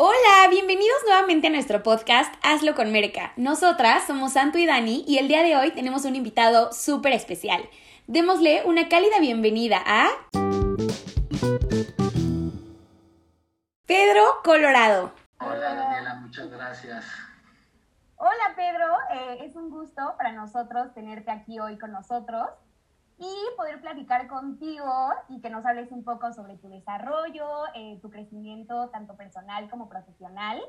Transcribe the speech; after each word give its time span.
Hola, 0.00 0.48
bienvenidos 0.48 0.98
nuevamente 1.06 1.48
a 1.48 1.50
nuestro 1.50 1.82
podcast 1.82 2.32
Hazlo 2.44 2.76
con 2.76 2.92
Merca. 2.92 3.32
Nosotras 3.34 4.06
somos 4.06 4.34
Santo 4.34 4.56
y 4.56 4.64
Dani 4.64 5.04
y 5.08 5.18
el 5.18 5.26
día 5.26 5.42
de 5.42 5.56
hoy 5.56 5.72
tenemos 5.72 6.04
un 6.04 6.14
invitado 6.14 6.72
súper 6.72 7.14
especial. 7.14 7.68
Démosle 8.06 8.62
una 8.64 8.88
cálida 8.88 9.18
bienvenida 9.18 9.82
a... 9.84 10.06
Pedro 13.86 14.22
Colorado. 14.44 15.10
Hola 15.40 15.74
Daniela, 15.74 16.14
muchas 16.14 16.48
gracias. 16.48 17.04
Hola 18.18 18.54
Pedro, 18.54 18.94
eh, 19.14 19.46
es 19.46 19.56
un 19.56 19.68
gusto 19.68 20.14
para 20.16 20.30
nosotros 20.30 20.94
tenerte 20.94 21.32
aquí 21.32 21.58
hoy 21.58 21.76
con 21.76 21.90
nosotros 21.90 22.46
y 23.18 23.56
poder 23.56 23.80
platicar 23.80 24.28
contigo 24.28 25.12
y 25.28 25.40
que 25.40 25.50
nos 25.50 25.64
hables 25.66 25.90
un 25.90 26.04
poco 26.04 26.32
sobre 26.32 26.56
tu 26.56 26.68
desarrollo, 26.68 27.46
eh, 27.74 27.98
tu 28.00 28.10
crecimiento 28.10 28.88
tanto 28.90 29.16
personal 29.16 29.68
como 29.70 29.88
profesional. 29.88 30.60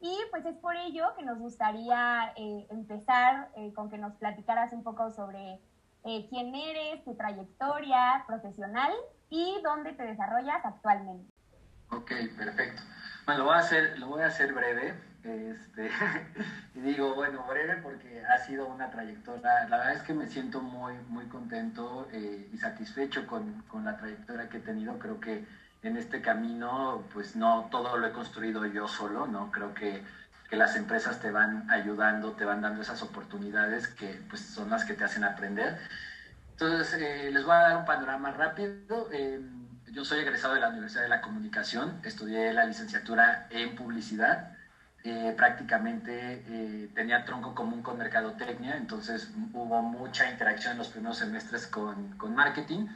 Y 0.00 0.16
pues 0.30 0.46
es 0.46 0.56
por 0.58 0.76
ello 0.76 1.12
que 1.16 1.24
nos 1.24 1.38
gustaría 1.38 2.32
eh, 2.36 2.66
empezar 2.70 3.50
con 3.74 3.90
que 3.90 3.98
nos 3.98 4.14
platicaras 4.14 4.72
un 4.72 4.84
poco 4.84 5.10
sobre 5.10 5.60
quién 6.30 6.54
eres, 6.54 7.04
tu 7.04 7.16
trayectoria 7.16 8.24
profesional 8.26 8.92
y 9.28 9.60
dónde 9.62 9.92
te 9.92 10.04
desarrollas 10.04 10.64
actualmente. 10.64 11.30
Ok, 11.90 12.12
perfecto. 12.36 12.82
Bueno, 13.26 13.40
lo 13.40 13.46
voy 13.46 13.56
a 13.56 13.58
hacer, 13.58 13.98
lo 13.98 14.06
voy 14.06 14.22
a 14.22 14.26
hacer 14.26 14.52
breve. 14.52 14.94
Este, 15.28 15.90
y 16.74 16.80
digo, 16.80 17.14
bueno, 17.14 17.44
breve 17.46 17.76
porque 17.82 18.24
ha 18.24 18.38
sido 18.38 18.66
una 18.66 18.90
trayectoria. 18.90 19.68
La 19.68 19.78
verdad 19.78 19.94
es 19.96 20.02
que 20.02 20.14
me 20.14 20.26
siento 20.26 20.60
muy, 20.60 20.94
muy 21.08 21.26
contento 21.26 22.08
eh, 22.12 22.48
y 22.52 22.56
satisfecho 22.56 23.26
con, 23.26 23.62
con, 23.62 23.84
la 23.84 23.96
trayectoria 23.98 24.48
que 24.48 24.56
he 24.56 24.60
tenido. 24.60 24.98
Creo 24.98 25.20
que 25.20 25.44
en 25.82 25.96
este 25.98 26.22
camino, 26.22 27.04
pues 27.12 27.36
no 27.36 27.68
todo 27.70 27.98
lo 27.98 28.06
he 28.06 28.12
construido 28.12 28.64
yo 28.66 28.88
solo, 28.88 29.26
¿no? 29.26 29.50
Creo 29.50 29.74
que, 29.74 30.02
que 30.48 30.56
las 30.56 30.76
empresas 30.76 31.20
te 31.20 31.30
van 31.30 31.70
ayudando, 31.70 32.32
te 32.32 32.46
van 32.46 32.62
dando 32.62 32.80
esas 32.80 33.02
oportunidades 33.02 33.86
que 33.88 34.20
pues, 34.30 34.40
son 34.40 34.70
las 34.70 34.84
que 34.84 34.94
te 34.94 35.04
hacen 35.04 35.24
aprender. 35.24 35.78
Entonces, 36.52 37.00
eh, 37.00 37.30
les 37.30 37.44
voy 37.44 37.54
a 37.54 37.60
dar 37.60 37.76
un 37.76 37.84
panorama 37.84 38.32
rápido. 38.32 39.08
Eh, 39.12 39.40
yo 39.92 40.04
soy 40.04 40.20
egresado 40.20 40.54
de 40.54 40.60
la 40.60 40.70
Universidad 40.70 41.02
de 41.02 41.08
la 41.08 41.20
Comunicación, 41.20 42.00
estudié 42.02 42.52
la 42.52 42.64
licenciatura 42.64 43.46
en 43.50 43.76
publicidad. 43.76 44.57
Eh, 45.04 45.32
prácticamente 45.36 46.42
eh, 46.48 46.90
tenía 46.92 47.24
tronco 47.24 47.54
común 47.54 47.82
con 47.82 47.98
mercadotecnia, 47.98 48.76
entonces 48.76 49.30
hubo 49.52 49.80
mucha 49.80 50.28
interacción 50.28 50.72
en 50.72 50.78
los 50.78 50.88
primeros 50.88 51.18
semestres 51.18 51.68
con, 51.68 52.16
con 52.18 52.34
marketing 52.34 52.88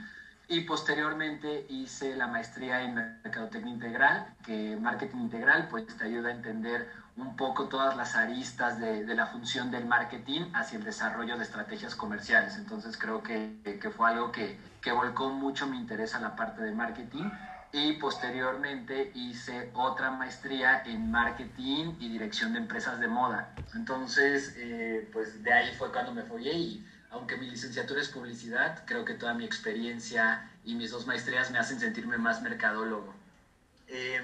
y 0.48 0.62
posteriormente 0.62 1.64
hice 1.68 2.16
la 2.16 2.26
maestría 2.26 2.82
en 2.82 2.94
mercadotecnia 2.94 3.72
integral, 3.72 4.34
que 4.44 4.76
marketing 4.80 5.18
integral 5.18 5.68
pues 5.70 5.86
te 5.86 6.04
ayuda 6.04 6.30
a 6.30 6.32
entender 6.32 6.90
un 7.16 7.36
poco 7.36 7.68
todas 7.68 7.96
las 7.96 8.16
aristas 8.16 8.80
de, 8.80 9.04
de, 9.04 9.14
la 9.14 9.26
función 9.26 9.70
del 9.70 9.84
marketing 9.84 10.42
hacia 10.54 10.78
el 10.78 10.84
desarrollo 10.84 11.36
de 11.36 11.44
estrategias 11.44 11.94
comerciales. 11.94 12.56
Entonces 12.56 12.96
creo 12.96 13.22
que, 13.22 13.78
que 13.80 13.90
fue 13.90 14.10
algo 14.10 14.32
que, 14.32 14.58
que, 14.80 14.92
volcó 14.92 15.30
mucho 15.30 15.66
mi 15.66 15.78
interés 15.78 16.14
a 16.14 16.20
la 16.20 16.34
parte 16.34 16.62
de 16.62 16.72
marketing 16.72 17.30
y 17.72 17.94
posteriormente 17.94 19.10
hice 19.14 19.70
otra 19.74 20.10
maestría 20.10 20.82
en 20.84 21.10
marketing 21.10 21.94
y 21.98 22.10
dirección 22.10 22.52
de 22.52 22.58
empresas 22.58 23.00
de 23.00 23.08
moda. 23.08 23.58
Entonces, 23.74 24.54
eh, 24.58 25.08
pues 25.12 25.42
de 25.42 25.52
ahí 25.52 25.74
fue 25.76 25.90
cuando 25.90 26.12
me 26.12 26.22
fui 26.22 26.48
y 26.48 26.86
aunque 27.10 27.36
mi 27.36 27.48
licenciatura 27.48 28.00
es 28.00 28.08
publicidad, 28.08 28.84
creo 28.86 29.04
que 29.04 29.14
toda 29.14 29.32
mi 29.34 29.44
experiencia 29.44 30.50
y 30.64 30.74
mis 30.74 30.90
dos 30.90 31.06
maestrías 31.06 31.50
me 31.50 31.58
hacen 31.58 31.80
sentirme 31.80 32.18
más 32.18 32.42
mercadólogo. 32.42 33.14
Eh, 33.88 34.20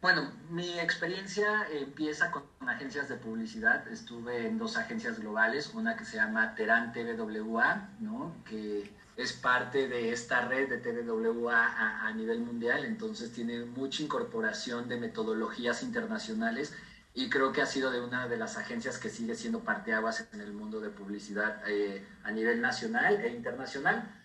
bueno, 0.00 0.30
mi 0.50 0.78
experiencia 0.78 1.66
empieza 1.72 2.30
con 2.30 2.44
agencias 2.68 3.08
de 3.08 3.16
publicidad. 3.16 3.86
Estuve 3.88 4.46
en 4.46 4.58
dos 4.58 4.76
agencias 4.76 5.18
globales, 5.18 5.72
una 5.74 5.96
que 5.96 6.04
se 6.04 6.16
llama 6.16 6.54
Terán 6.54 6.92
TVWA, 6.92 7.90
¿no? 8.00 8.34
que 8.44 8.90
es 9.18 9.32
parte 9.32 9.88
de 9.88 10.12
esta 10.12 10.42
red 10.42 10.68
de 10.68 10.78
TVWA 10.78 12.06
a, 12.06 12.12
nivel 12.12 12.38
mundial, 12.38 12.84
entonces 12.84 13.32
tiene 13.32 13.64
mucha 13.64 14.04
incorporación 14.04 14.88
de 14.88 14.96
metodologías 14.96 15.82
internacionales 15.82 16.72
y 17.14 17.28
creo 17.28 17.52
que 17.52 17.60
ha 17.60 17.66
sido 17.66 17.90
de 17.90 18.00
una 18.00 18.28
de 18.28 18.36
las 18.36 18.56
agencias 18.56 18.98
que 18.98 19.10
sigue 19.10 19.34
siendo 19.34 19.60
parteaguas 19.64 20.28
en 20.32 20.40
el 20.40 20.52
mundo 20.52 20.80
de 20.80 20.90
publicidad 20.90 21.60
eh, 21.66 22.06
a 22.22 22.30
nivel 22.30 22.60
nacional 22.60 23.20
e 23.20 23.34
internacional. 23.34 24.17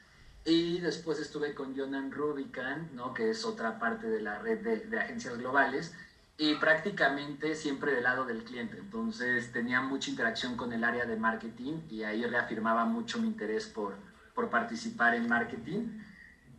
Y 0.46 0.80
después 0.80 1.20
estuve 1.20 1.54
con 1.54 1.78
Jonan 1.78 2.12
Rubicam, 2.12 2.90
¿no? 2.94 3.14
que 3.14 3.30
es 3.30 3.46
otra 3.46 3.80
parte 3.80 4.08
de 4.08 4.22
la 4.22 4.40
red 4.40 4.59
de, 4.59 4.78
de, 4.78 5.00
agencias 5.00 5.38
globales, 5.38 5.94
y 6.38 6.56
prácticamente 6.56 7.56
siempre 7.56 7.94
del 7.94 8.04
lado 8.04 8.26
del 8.26 8.44
cliente. 8.44 8.78
Entonces 8.78 9.52
tenía 9.52 9.81
mucha 9.81 10.09
interacción 10.09 10.58
con 10.58 10.74
el 10.74 10.84
área 10.84 11.06
de 11.06 11.16
marketing 11.16 11.81
y 11.90 12.04
ahí 12.04 12.26
reafirmaba 12.26 12.86
mucho 12.86 13.20
mi 13.20 13.28
interés 13.28 13.68
por, 13.68 13.96
por 14.34 14.50
participar 14.50 15.16
en 15.16 15.30
marketing. 15.30 16.02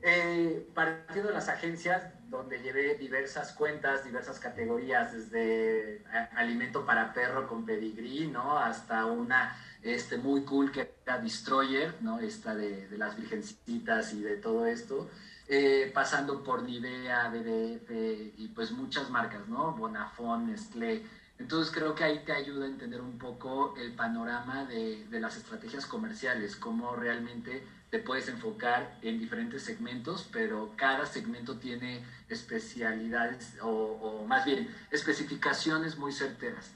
Eh, 0.00 0.68
partiendo 0.74 1.28
de 1.28 1.34
las 1.34 1.48
agencias, 1.48 2.04
donde 2.36 2.60
llevé 2.60 2.96
diversas 2.96 3.52
cuentas, 3.52 4.04
diversas 4.04 4.38
categorías, 4.38 5.12
desde 5.12 6.04
alimento 6.36 6.84
para 6.84 7.12
perro 7.12 7.46
con 7.46 7.64
pedigrí, 7.64 8.26
¿no? 8.26 8.58
Hasta 8.58 9.06
una 9.06 9.56
este, 9.82 10.18
muy 10.18 10.42
cool 10.42 10.72
que 10.72 10.94
era 11.04 11.18
Destroyer, 11.18 11.94
¿no? 12.00 12.20
Esta 12.20 12.54
de, 12.54 12.88
de 12.88 12.98
las 12.98 13.16
virgencitas 13.16 14.12
y 14.12 14.22
de 14.22 14.36
todo 14.36 14.66
esto. 14.66 15.08
Eh, 15.46 15.90
pasando 15.92 16.42
por 16.42 16.62
Nivea, 16.62 17.28
BDF 17.28 17.90
y 18.38 18.48
pues 18.54 18.72
muchas 18.72 19.10
marcas, 19.10 19.46
¿no? 19.46 19.72
Bonafón, 19.72 20.46
Nestlé. 20.46 21.02
Entonces 21.38 21.72
creo 21.74 21.94
que 21.94 22.04
ahí 22.04 22.24
te 22.24 22.32
ayuda 22.32 22.64
a 22.64 22.68
entender 22.68 23.00
un 23.00 23.18
poco 23.18 23.74
el 23.76 23.92
panorama 23.92 24.64
de, 24.64 25.04
de 25.06 25.20
las 25.20 25.36
estrategias 25.36 25.84
comerciales, 25.84 26.56
cómo 26.56 26.96
realmente 26.96 27.62
te 27.94 28.00
puedes 28.00 28.26
enfocar 28.26 28.98
en 29.02 29.20
diferentes 29.20 29.62
segmentos, 29.62 30.28
pero 30.32 30.72
cada 30.74 31.06
segmento 31.06 31.58
tiene 31.58 32.04
especialidades 32.28 33.56
o, 33.62 33.68
o 33.68 34.26
más 34.26 34.44
bien 34.44 34.68
especificaciones 34.90 35.96
muy 35.96 36.10
certeras. 36.10 36.72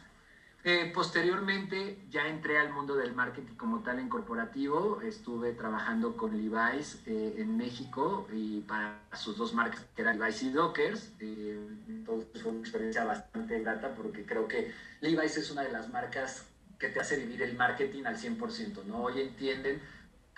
Eh, 0.63 0.93
posteriormente 0.95 1.99
ya 2.09 2.29
entré 2.29 2.61
al 2.61 2.73
mundo 2.73 2.95
del 2.95 3.17
marketing 3.17 3.57
como 3.57 3.81
tal 3.81 3.99
en 3.99 4.09
corporativo, 4.09 5.01
estuve 5.03 5.55
trabajando 5.55 6.17
con 6.17 6.37
Levi's 6.37 7.03
eh, 7.07 7.35
en 7.39 7.57
México 7.57 8.29
y 8.33 8.61
para 8.61 9.01
sus 9.15 9.37
dos 9.37 9.55
marcas 9.55 9.85
que 9.97 10.03
eran 10.03 10.21
Levi's 10.21 10.45
y 10.45 10.51
Dockers, 10.51 11.15
eh, 11.19 11.59
entonces 11.89 12.41
fue 12.41 12.53
una 12.53 12.61
experiencia 12.61 13.05
bastante 13.05 13.59
grata 13.59 13.93
porque 13.97 14.25
creo 14.25 14.47
que 14.47 14.73
Levi's 15.01 15.37
es 15.37 15.51
una 15.51 15.63
de 15.63 15.73
las 15.73 15.89
marcas 15.89 16.47
que 16.79 16.89
te 16.89 17.01
hace 17.01 17.17
vivir 17.17 17.43
el 17.43 17.57
marketing 17.57 18.05
al 18.05 18.17
100%, 18.17 18.85
¿no? 18.85 19.03
Hoy 19.03 19.21
entienden 19.21 19.83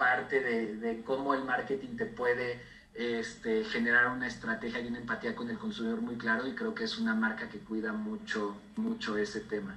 parte 0.00 0.40
de, 0.40 1.02
cómo 1.04 1.34
el 1.34 1.44
marketing 1.44 1.94
te 1.98 2.06
puede 2.06 2.58
este, 2.94 3.64
generar 3.64 4.08
una 4.08 4.26
estrategia 4.26 4.80
y 4.80 4.88
una 4.88 4.98
empatía 4.98 5.36
con 5.36 5.50
el 5.50 5.58
consumidor 5.58 6.00
muy 6.00 6.16
claro 6.16 6.48
y 6.48 6.54
creo 6.54 6.74
que 6.74 6.84
es 6.84 6.98
una 6.98 7.14
marca 7.14 7.50
que 7.50 7.58
cuida 7.58 7.92
mucho, 7.92 8.56
mucho 8.76 9.18
ese 9.18 9.40
tema. 9.40 9.76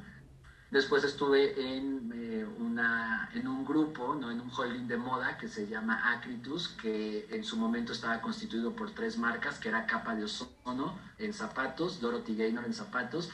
Después 0.72 1.04
estuve 1.04 1.76
en, 1.76 2.10
eh, 2.16 2.46
una, 2.58 3.30
en 3.34 3.50
un 3.50 3.66
grupo, 3.66 4.16
¿no? 4.16 4.32
en 4.32 4.40
un 4.40 4.50
holding 4.50 4.88
de 4.88 4.96
moda 4.96 5.38
que 5.38 5.50
se 5.50 5.68
llama 5.68 6.14
Acritus, 6.14 6.70
que 6.70 7.28
en 7.30 7.44
su 7.44 7.58
momento 7.58 7.92
estaba 7.92 8.22
constituido 8.22 8.74
por 8.74 8.92
tres 8.92 9.18
marcas, 9.18 9.60
que 9.60 9.68
era 9.68 9.86
Capa 9.86 10.16
de 10.16 10.24
Ozono 10.24 10.98
en 11.20 11.34
zapatos, 11.34 12.00
Dorothy 12.00 12.38
Gaynor 12.38 12.64
en 12.64 12.74
zapatos, 12.74 13.30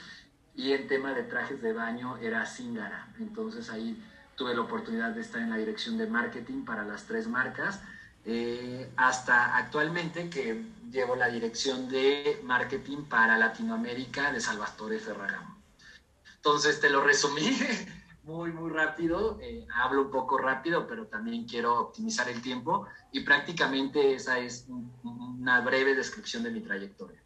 y 0.55 0.73
en 0.73 0.87
tema 0.87 1.13
de 1.13 1.21
trajes 1.23 1.61
de 1.61 1.71
baño 1.71 2.17
era 2.17 2.45
Zingara. 2.47 3.07
Entonces 3.19 3.69
ahí 3.69 3.95
tuve 4.39 4.55
la 4.55 4.61
oportunidad 4.61 5.11
de 5.11 5.19
estar 5.19 5.41
en 5.41 5.49
la 5.49 5.57
dirección 5.57 5.97
de 5.97 6.07
marketing 6.07 6.63
para 6.63 6.85
las 6.85 7.05
tres 7.05 7.27
marcas, 7.27 7.81
eh, 8.23 8.89
hasta 8.95 9.57
actualmente 9.57 10.29
que 10.29 10.63
llevo 10.89 11.17
la 11.17 11.27
dirección 11.27 11.89
de 11.89 12.39
marketing 12.43 13.03
para 13.03 13.37
Latinoamérica 13.37 14.31
de 14.31 14.39
Salvatore 14.39 14.97
Ferragamo. 14.97 15.57
Entonces 16.37 16.79
te 16.79 16.89
lo 16.89 17.03
resumí 17.03 17.51
muy, 18.23 18.53
muy 18.53 18.71
rápido. 18.71 19.37
Eh, 19.41 19.67
hablo 19.75 20.03
un 20.03 20.11
poco 20.11 20.37
rápido, 20.37 20.87
pero 20.87 21.07
también 21.07 21.45
quiero 21.45 21.77
optimizar 21.77 22.29
el 22.29 22.41
tiempo 22.41 22.87
y 23.11 23.19
prácticamente 23.25 24.13
esa 24.13 24.39
es 24.39 24.67
una 25.03 25.59
breve 25.59 25.95
descripción 25.95 26.43
de 26.43 26.51
mi 26.51 26.61
trayectoria. 26.61 27.21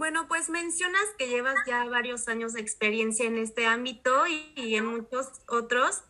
Bueno, 0.00 0.28
pues 0.28 0.48
mencionas 0.48 1.04
que 1.18 1.28
llevas 1.28 1.56
ya 1.66 1.84
varios 1.84 2.26
años 2.26 2.54
de 2.54 2.62
experiencia 2.62 3.26
en 3.26 3.36
este 3.36 3.66
ámbito 3.66 4.26
y, 4.26 4.74
en 4.74 4.86
muchos 4.86 5.28
otros 5.46 6.00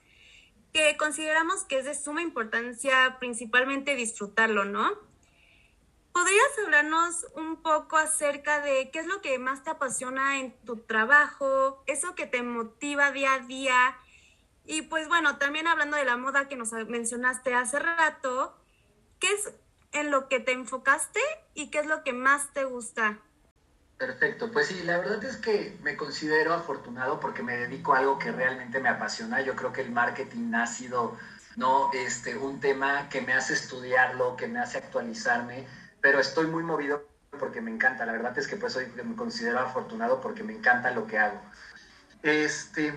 que 0.72 0.96
consideramos 0.96 1.64
que 1.64 1.80
es 1.80 1.86
de 1.86 1.96
suma 1.96 2.22
importancia 2.22 3.16
principalmente 3.18 3.96
disfrutarlo, 3.96 4.64
¿no? 4.64 4.92
¿Podrías 6.12 6.58
hablarnos 6.64 7.26
un 7.34 7.62
poco 7.62 7.96
acerca 7.96 8.60
de 8.60 8.92
qué 8.92 9.00
es 9.00 9.06
lo 9.08 9.20
que 9.22 9.40
más 9.40 9.64
te 9.64 9.70
apasiona 9.70 10.38
en 10.38 10.52
tu 10.64 10.76
trabajo, 10.76 11.82
eso 11.88 12.14
que 12.14 12.26
te 12.26 12.44
motiva 12.44 13.10
día 13.10 13.34
a 13.34 13.38
día? 13.40 13.98
Y 14.66 14.82
pues 14.82 15.08
bueno, 15.08 15.38
también 15.38 15.66
hablando 15.66 15.96
de 15.96 16.04
la 16.04 16.16
moda 16.16 16.48
que 16.48 16.54
nos 16.54 16.70
mencionaste 16.86 17.54
hace 17.54 17.80
rato, 17.80 18.56
¿qué 19.18 19.32
es 19.32 19.52
en 19.90 20.12
lo 20.12 20.28
que 20.28 20.38
te 20.38 20.52
enfocaste 20.52 21.18
y 21.54 21.70
qué 21.72 21.80
es 21.80 21.86
lo 21.86 22.04
que 22.04 22.12
más 22.12 22.52
te 22.52 22.62
gusta? 22.62 23.20
Perfecto, 24.00 24.50
pues 24.50 24.68
sí, 24.68 24.82
la 24.84 24.96
verdad 24.96 25.22
es 25.24 25.36
que 25.36 25.78
me 25.82 25.94
considero 25.94 26.54
afortunado 26.54 27.20
porque 27.20 27.42
me 27.42 27.54
dedico 27.54 27.92
a 27.92 27.98
algo 27.98 28.18
que 28.18 28.32
realmente 28.32 28.80
me 28.80 28.88
apasiona. 28.88 29.42
Yo 29.42 29.54
creo 29.54 29.74
que 29.74 29.82
el 29.82 29.90
marketing 29.90 30.54
ha 30.54 30.66
sido 30.66 31.18
no 31.56 31.90
este 31.92 32.34
un 32.38 32.60
tema 32.60 33.10
que 33.10 33.20
me 33.20 33.34
hace 33.34 33.52
estudiarlo, 33.52 34.36
que 34.36 34.46
me 34.46 34.58
hace 34.58 34.78
actualizarme, 34.78 35.66
pero 36.00 36.18
estoy 36.18 36.46
muy 36.46 36.62
movido 36.62 37.06
porque 37.38 37.60
me 37.60 37.70
encanta. 37.70 38.06
La 38.06 38.12
verdad 38.12 38.38
es 38.38 38.48
que 38.48 38.56
pues 38.56 38.78
me 39.04 39.16
considero 39.16 39.60
afortunado 39.60 40.22
porque 40.22 40.44
me 40.44 40.54
encanta 40.54 40.92
lo 40.92 41.06
que 41.06 41.18
hago. 41.18 41.38
Este, 42.22 42.94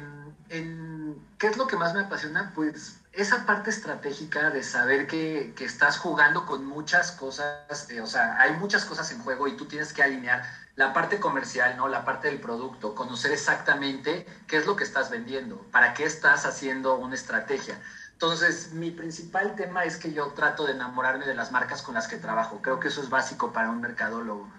¿qué 0.48 1.48
es 1.48 1.58
lo 1.58 1.68
que 1.68 1.76
más 1.76 1.94
me 1.94 2.00
apasiona? 2.00 2.54
Pues 2.56 3.02
esa 3.12 3.46
parte 3.46 3.72
estratégica 3.72 4.52
de 4.52 4.64
saber 4.64 5.08
que, 5.08 5.54
que 5.58 5.66
estás 5.66 5.98
jugando 5.98 6.46
con 6.46 6.66
muchas 6.66 7.12
cosas, 7.12 7.90
eh, 7.90 8.00
o 8.00 8.08
sea, 8.08 8.40
hay 8.40 8.54
muchas 8.54 8.86
cosas 8.86 9.12
en 9.12 9.20
juego 9.20 9.50
y 9.50 9.58
tú 9.58 9.66
tienes 9.66 9.92
que 9.92 10.02
alinear 10.02 10.63
la 10.76 10.94
parte 10.94 11.20
comercial, 11.20 11.78
¿no? 11.78 11.88
La 11.88 12.04
parte 12.04 12.28
del 12.30 12.40
producto, 12.40 12.96
conocer 12.96 13.32
exactamente 13.32 14.26
qué 14.48 14.58
es 14.58 14.66
lo 14.66 14.76
que 14.76 14.84
estás 14.84 15.10
vendiendo, 15.10 15.58
para 15.72 15.94
qué 15.94 16.06
estás 16.06 16.46
haciendo 16.46 16.96
una 16.96 17.16
estrategia. 17.16 17.80
Entonces, 18.14 18.72
mi 18.72 18.90
principal 18.90 19.56
tema 19.56 19.84
es 19.84 19.98
que 19.98 20.14
yo 20.14 20.28
trato 20.34 20.66
de 20.66 20.74
enamorarme 20.74 21.26
de 21.26 21.36
las 21.36 21.52
marcas 21.52 21.82
con 21.82 21.94
las 21.94 22.08
que 22.08 22.18
trabajo. 22.18 22.62
Creo 22.62 22.80
que 22.80 22.88
eso 22.88 23.02
es 23.02 23.10
básico 23.10 23.52
para 23.52 23.70
un 23.70 23.82
mercadólogo. 23.82 24.50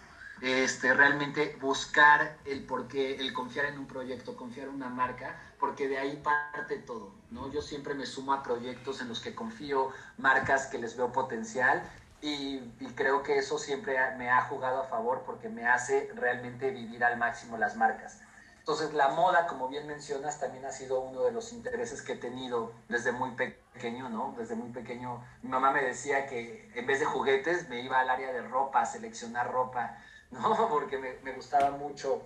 Este, 0.41 0.93
realmente 0.93 1.57
buscar 1.61 2.37
el 2.45 2.65
porqué, 2.65 3.17
el 3.17 3.33
confiar 3.33 3.67
en 3.67 3.79
un 3.79 3.87
proyecto, 3.87 4.37
confiar 4.37 4.69
en 4.69 4.75
una 4.75 4.91
marca, 4.91 5.41
porque 5.59 5.89
de 5.89 5.99
ahí 5.99 6.21
parte 6.23 6.77
todo, 6.79 7.15
¿no? 7.31 7.51
Yo 7.51 7.63
siempre 7.63 7.95
me 7.95 8.05
sumo 8.05 8.35
a 8.35 8.43
proyectos 8.43 9.01
en 9.01 9.09
los 9.09 9.21
que 9.21 9.35
confío, 9.35 9.91
marcas 10.19 10.67
que 10.67 10.79
les 10.79 10.97
veo 10.97 11.13
potencial 11.13 11.83
y, 12.25 12.59
creo 12.95 13.23
que 13.23 13.37
eso 13.37 13.59
siempre 13.59 13.99
me 14.17 14.31
ha 14.31 14.41
jugado 14.43 14.81
a 14.81 14.85
favor 14.85 15.25
porque 15.27 15.51
me 15.51 15.67
hace 15.67 16.11
realmente 16.15 16.71
vivir 16.71 17.05
al 17.05 17.19
máximo 17.19 17.59
las 17.59 17.77
marcas. 17.77 18.21
Entonces 18.61 18.95
la 18.95 19.09
moda, 19.09 19.47
como 19.47 19.69
bien 19.69 19.87
mencionas, 19.87 20.41
también 20.41 20.65
ha 20.65 20.73
sido 20.73 21.01
uno 21.01 21.23
de 21.25 21.33
los 21.33 21.53
intereses 21.53 22.01
que 22.01 22.13
he 22.13 22.17
tenido 22.17 22.73
desde 22.89 23.13
muy 23.13 23.33
pequeño, 23.33 24.09
¿no? 24.09 24.35
Desde 24.39 24.55
muy 24.55 24.71
pequeño 24.71 25.23
mi 25.43 25.51
mamá 25.51 25.71
me 25.71 25.83
decía 25.83 26.27
que 26.27 26.71
en 26.75 26.87
vez 26.87 27.01
de 27.01 27.05
juguetes 27.05 27.69
me 27.69 27.81
iba 27.83 28.01
al 28.01 28.09
área 28.09 28.33
de 28.33 28.41
ropa, 28.41 28.81
a 28.81 28.87
seleccionar 28.87 29.53
ropa, 29.53 29.99
¿no? 30.31 30.69
Porque 30.71 30.97
me, 30.97 31.19
me 31.25 31.33
gustaba 31.33 31.73
mucho 31.73 32.23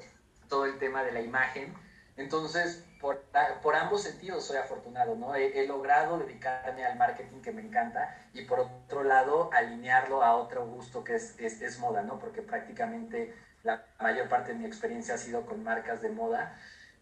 todo 0.49 0.65
el 0.67 0.79
tema 0.79 1.03
de 1.03 1.11
la 1.11 1.23
imagen. 1.23 1.75
Entonces, 2.17 2.85
por, 3.01 3.23
por, 3.63 3.77
ambos 3.77 4.03
sentidos 4.03 4.45
soy 4.45 4.57
afortunado, 4.57 5.15
¿no? 5.15 5.35
He, 5.35 5.67
logrado 5.67 6.19
dedicarme 6.19 6.85
al 6.85 6.97
marketing 6.97 7.41
que 7.41 7.53
me 7.53 7.63
encanta 7.63 8.17
y 8.33 8.43
por 8.45 8.61
otro 8.61 9.05
lado 9.05 9.51
alinearlo 9.53 10.23
a 10.23 10.37
otro 10.37 10.67
gusto 10.67 11.05
que 11.05 11.15
es, 11.15 11.39
es, 11.39 11.63
es, 11.63 11.79
moda, 11.79 12.03
¿no? 12.03 12.19
Porque 12.19 12.43
prácticamente 12.43 13.35
la 13.63 13.85
mayor 14.01 14.29
parte 14.29 14.53
de 14.53 14.59
mi 14.59 14.67
experiencia 14.67 15.15
ha 15.15 15.19
sido 15.19 15.47
con 15.47 15.63
marcas 15.63 16.03
de 16.03 16.11
moda 16.11 16.57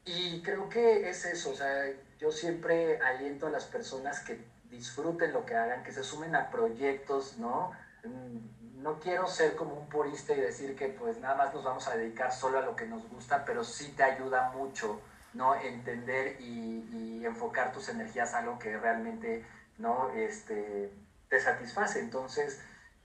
y 0.05 0.41
creo 0.43 0.69
que 0.69 1.09
es 1.09 1.25
eso, 1.25 1.51
o 1.51 1.55
sea, 1.55 1.87
yo 2.19 2.31
siempre 2.31 2.99
aliento 3.01 3.47
a 3.47 3.51
las 3.51 3.65
personas 3.65 4.21
que 4.21 4.39
disfruten 4.71 5.33
lo 5.33 5.45
que 5.45 5.57
hagan, 5.57 5.83
que 5.83 5.93
se 5.93 6.05
sumen 6.05 6.37
a 6.37 6.51
proyectos, 6.51 7.39
¿no? 7.39 7.73
Mm, 8.05 8.83
no 8.83 9.01
quiero 9.01 9.27
ser 9.27 9.57
como 9.57 9.75
un 9.75 9.89
purista 9.89 10.33
y 10.33 10.41
decir 10.41 10.77
que 10.77 10.89
pues 10.89 11.19
nada 11.19 11.35
más 11.35 11.53
nos 11.53 11.65
vamos 11.65 11.89
a 11.89 11.97
dedicar 11.97 12.33
solo 12.33 12.59
a 12.59 12.63
lo 12.63 12.77
que 12.77 12.87
nos 12.87 13.09
gusta, 13.09 13.45
pero 13.45 13.65
sí 13.65 13.93
te 13.97 14.05
ayuda 14.05 14.51
mucho 14.51 15.01
¿no? 15.37 15.55
Entender 15.55 16.41
y, 16.41 17.25
enfocar 17.25 17.73
tus 17.73 17.89
energías 17.89 18.35
a 18.35 18.39
algo 18.39 18.57
que 18.57 18.77
realmente, 18.77 19.45
¿no? 19.79 20.11
Este, 20.11 20.93
te 21.29 21.41
satisface. 21.41 21.99
Entonces, 21.99 22.61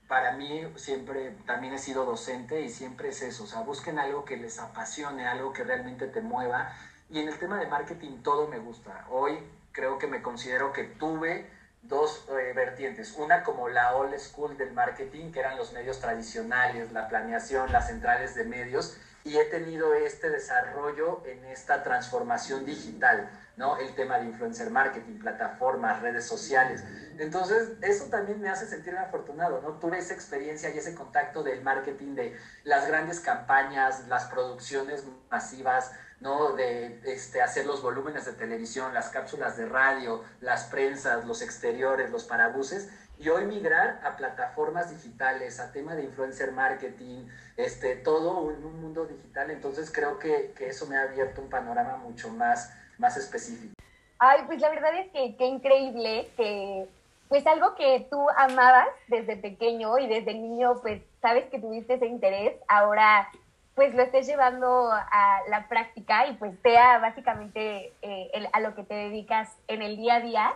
para 0.06 0.32
mí 0.36 0.62
siempre 0.76 1.36
también 1.44 1.74
he 1.74 1.78
sido 1.78 2.04
docente 2.04 2.60
y 2.60 2.68
siempre 2.68 3.08
es 3.08 3.20
eso, 3.22 3.44
o 3.44 3.46
sea, 3.48 3.62
busquen 3.62 3.98
algo 3.98 4.24
que 4.24 4.36
les 4.36 4.60
apasione, 4.60 5.26
algo 5.26 5.52
que 5.52 5.64
realmente 5.64 6.06
te 6.06 6.20
mueva. 6.20 6.72
Y 7.10 7.18
en 7.18 7.28
el 7.28 7.38
tema 7.38 7.58
de 7.58 7.66
marketing 7.66 8.22
todo 8.22 8.46
me 8.46 8.58
gusta. 8.58 9.06
Hoy 9.10 9.38
creo 9.72 9.98
que 9.98 10.06
me 10.06 10.22
considero 10.22 10.72
que 10.72 10.84
tuve 10.84 11.50
dos 11.82 12.26
eh, 12.30 12.52
vertientes. 12.54 13.14
Una 13.16 13.42
como 13.42 13.68
la 13.68 13.96
old 13.96 14.16
school 14.18 14.56
del 14.56 14.72
marketing, 14.72 15.32
que 15.32 15.40
eran 15.40 15.56
los 15.56 15.72
medios 15.72 16.00
tradicionales, 16.00 16.92
la 16.92 17.08
planeación, 17.08 17.72
las 17.72 17.88
centrales 17.88 18.34
de 18.34 18.44
medios, 18.44 18.96
y 19.24 19.36
he 19.36 19.44
tenido 19.44 19.94
este 19.94 20.30
desarrollo 20.30 21.22
en 21.26 21.44
esta 21.44 21.82
transformación 21.82 22.64
digital, 22.64 23.30
¿no? 23.56 23.76
El 23.76 23.94
tema 23.94 24.18
de 24.18 24.26
influencer 24.26 24.70
marketing, 24.70 25.18
plataformas, 25.18 26.02
redes 26.02 26.26
sociales. 26.26 26.82
Entonces, 27.18 27.72
eso 27.82 28.06
también 28.06 28.40
me 28.40 28.48
hace 28.48 28.66
sentir 28.66 28.96
afortunado, 28.96 29.60
¿no? 29.60 29.78
Tuve 29.78 29.98
esa 29.98 30.14
experiencia 30.14 30.70
y 30.70 30.78
ese 30.78 30.94
contacto 30.94 31.44
del 31.44 31.62
marketing, 31.62 32.14
de 32.14 32.36
las 32.64 32.88
grandes 32.88 33.20
campañas, 33.20 34.08
las 34.08 34.24
producciones 34.24 35.04
masivas, 35.30 35.92
¿no? 36.22 36.52
De 36.52 37.00
este, 37.04 37.42
hacer 37.42 37.66
los 37.66 37.82
volúmenes 37.82 38.24
de 38.24 38.32
televisión, 38.32 38.94
las 38.94 39.10
cápsulas 39.10 39.56
de 39.56 39.66
radio, 39.66 40.22
las 40.40 40.64
prensas, 40.64 41.26
los 41.26 41.42
exteriores, 41.42 42.10
los 42.10 42.24
parabuses 42.24 42.90
y 43.18 43.28
hoy 43.28 43.44
migrar 43.44 44.00
a 44.04 44.16
plataformas 44.16 44.90
digitales, 44.90 45.60
a 45.60 45.72
tema 45.72 45.94
de 45.94 46.04
influencer 46.04 46.52
marketing, 46.52 47.26
este, 47.56 47.96
todo 47.96 48.50
en 48.50 48.64
un 48.64 48.80
mundo 48.80 49.04
digital. 49.04 49.50
Entonces 49.50 49.92
creo 49.92 50.18
que, 50.18 50.52
que, 50.56 50.68
eso 50.68 50.86
me 50.86 50.96
ha 50.96 51.02
abierto 51.02 51.42
un 51.42 51.50
panorama 51.50 51.96
mucho 51.96 52.30
más, 52.30 52.72
más 52.98 53.16
específico. 53.16 53.74
Ay, 54.18 54.42
pues 54.46 54.60
la 54.60 54.70
verdad 54.70 54.94
es 54.98 55.10
que 55.12 55.36
qué 55.36 55.46
increíble 55.46 56.30
que 56.36 56.88
pues 57.28 57.46
algo 57.46 57.74
que 57.76 58.06
tú 58.10 58.28
amabas 58.36 58.88
desde 59.08 59.36
pequeño 59.36 59.98
y 59.98 60.06
desde 60.06 60.34
niño 60.34 60.74
pues 60.82 61.02
sabes 61.20 61.46
que 61.46 61.58
tuviste 61.58 61.94
ese 61.94 62.06
interés, 62.06 62.54
ahora 62.68 63.28
pues 63.74 63.94
lo 63.94 64.02
estés 64.02 64.26
llevando 64.26 64.90
a 64.92 65.40
la 65.48 65.66
práctica 65.68 66.26
y 66.26 66.34
pues 66.34 66.58
sea 66.62 66.98
básicamente 66.98 67.92
eh, 68.02 68.48
a 68.52 68.60
lo 68.60 68.74
que 68.74 68.84
te 68.84 68.94
dedicas 68.94 69.56
en 69.68 69.82
el 69.82 69.96
día 69.96 70.16
a 70.16 70.20
día. 70.20 70.52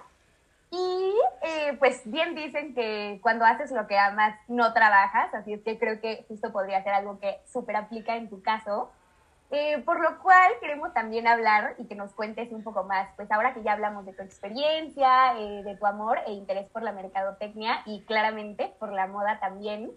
Y 0.71 1.15
eh, 1.43 1.77
pues 1.79 2.03
bien 2.05 2.35
dicen 2.35 2.75
que 2.75 3.19
cuando 3.23 3.45
haces 3.45 3.71
lo 3.71 3.87
que 3.87 3.97
amas 3.97 4.37
no 4.49 4.73
trabajas, 4.75 5.33
así 5.33 5.55
es 5.55 5.63
que 5.63 5.79
creo 5.79 6.01
que 6.01 6.27
esto 6.29 6.53
podría 6.53 6.83
ser 6.83 6.93
algo 6.93 7.19
que 7.19 7.41
súper 7.47 7.77
aplica 7.77 8.17
en 8.17 8.29
tu 8.29 8.43
caso. 8.43 8.91
Eh, 9.53 9.81
por 9.87 10.01
lo 10.01 10.19
cual 10.19 10.53
queremos 10.61 10.93
también 10.93 11.29
hablar 11.29 11.77
y 11.79 11.87
que 11.87 11.95
nos 11.95 12.13
cuentes 12.13 12.51
un 12.51 12.65
poco 12.65 12.83
más, 12.83 13.09
pues 13.15 13.31
ahora 13.31 13.55
que 13.55 13.63
ya 13.63 13.75
hablamos 13.75 14.05
de 14.05 14.13
tu 14.13 14.23
experiencia, 14.23 15.35
de 15.37 15.77
tu 15.77 15.87
amor 15.87 16.19
e 16.27 16.33
interés 16.33 16.69
por 16.69 16.83
la 16.83 16.91
mercadotecnia 16.91 17.81
y 17.87 18.03
claramente 18.03 18.75
por 18.81 18.93
la 18.93 19.07
moda 19.07 19.39
también, 19.39 19.93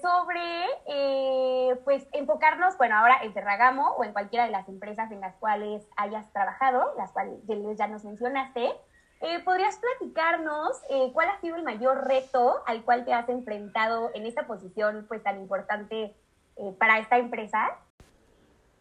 sobre 0.00 1.80
pues 1.84 2.06
enfocarnos, 2.12 2.76
bueno, 2.78 2.96
ahora 2.96 3.18
en 3.22 3.32
Ferragamo 3.32 3.92
o 3.96 4.04
en 4.04 4.12
cualquiera 4.12 4.44
de 4.44 4.50
las 4.50 4.68
empresas 4.68 5.10
en 5.10 5.20
las 5.20 5.34
cuales 5.36 5.86
hayas 5.96 6.30
trabajado, 6.32 6.94
las 6.96 7.12
cuales 7.12 7.38
ya 7.76 7.86
nos 7.86 8.04
mencionaste, 8.04 8.72
eh, 9.26 9.40
¿Podrías 9.42 9.78
platicarnos 9.78 10.82
eh, 10.90 11.10
cuál 11.14 11.30
ha 11.30 11.40
sido 11.40 11.56
el 11.56 11.62
mayor 11.62 12.06
reto 12.06 12.62
al 12.66 12.84
cual 12.84 13.06
te 13.06 13.14
has 13.14 13.26
enfrentado 13.30 14.10
en 14.12 14.26
esta 14.26 14.46
posición 14.46 15.06
pues 15.08 15.22
tan 15.22 15.40
importante 15.40 16.14
eh, 16.56 16.76
para 16.78 16.98
esta 16.98 17.16
empresa? 17.16 17.70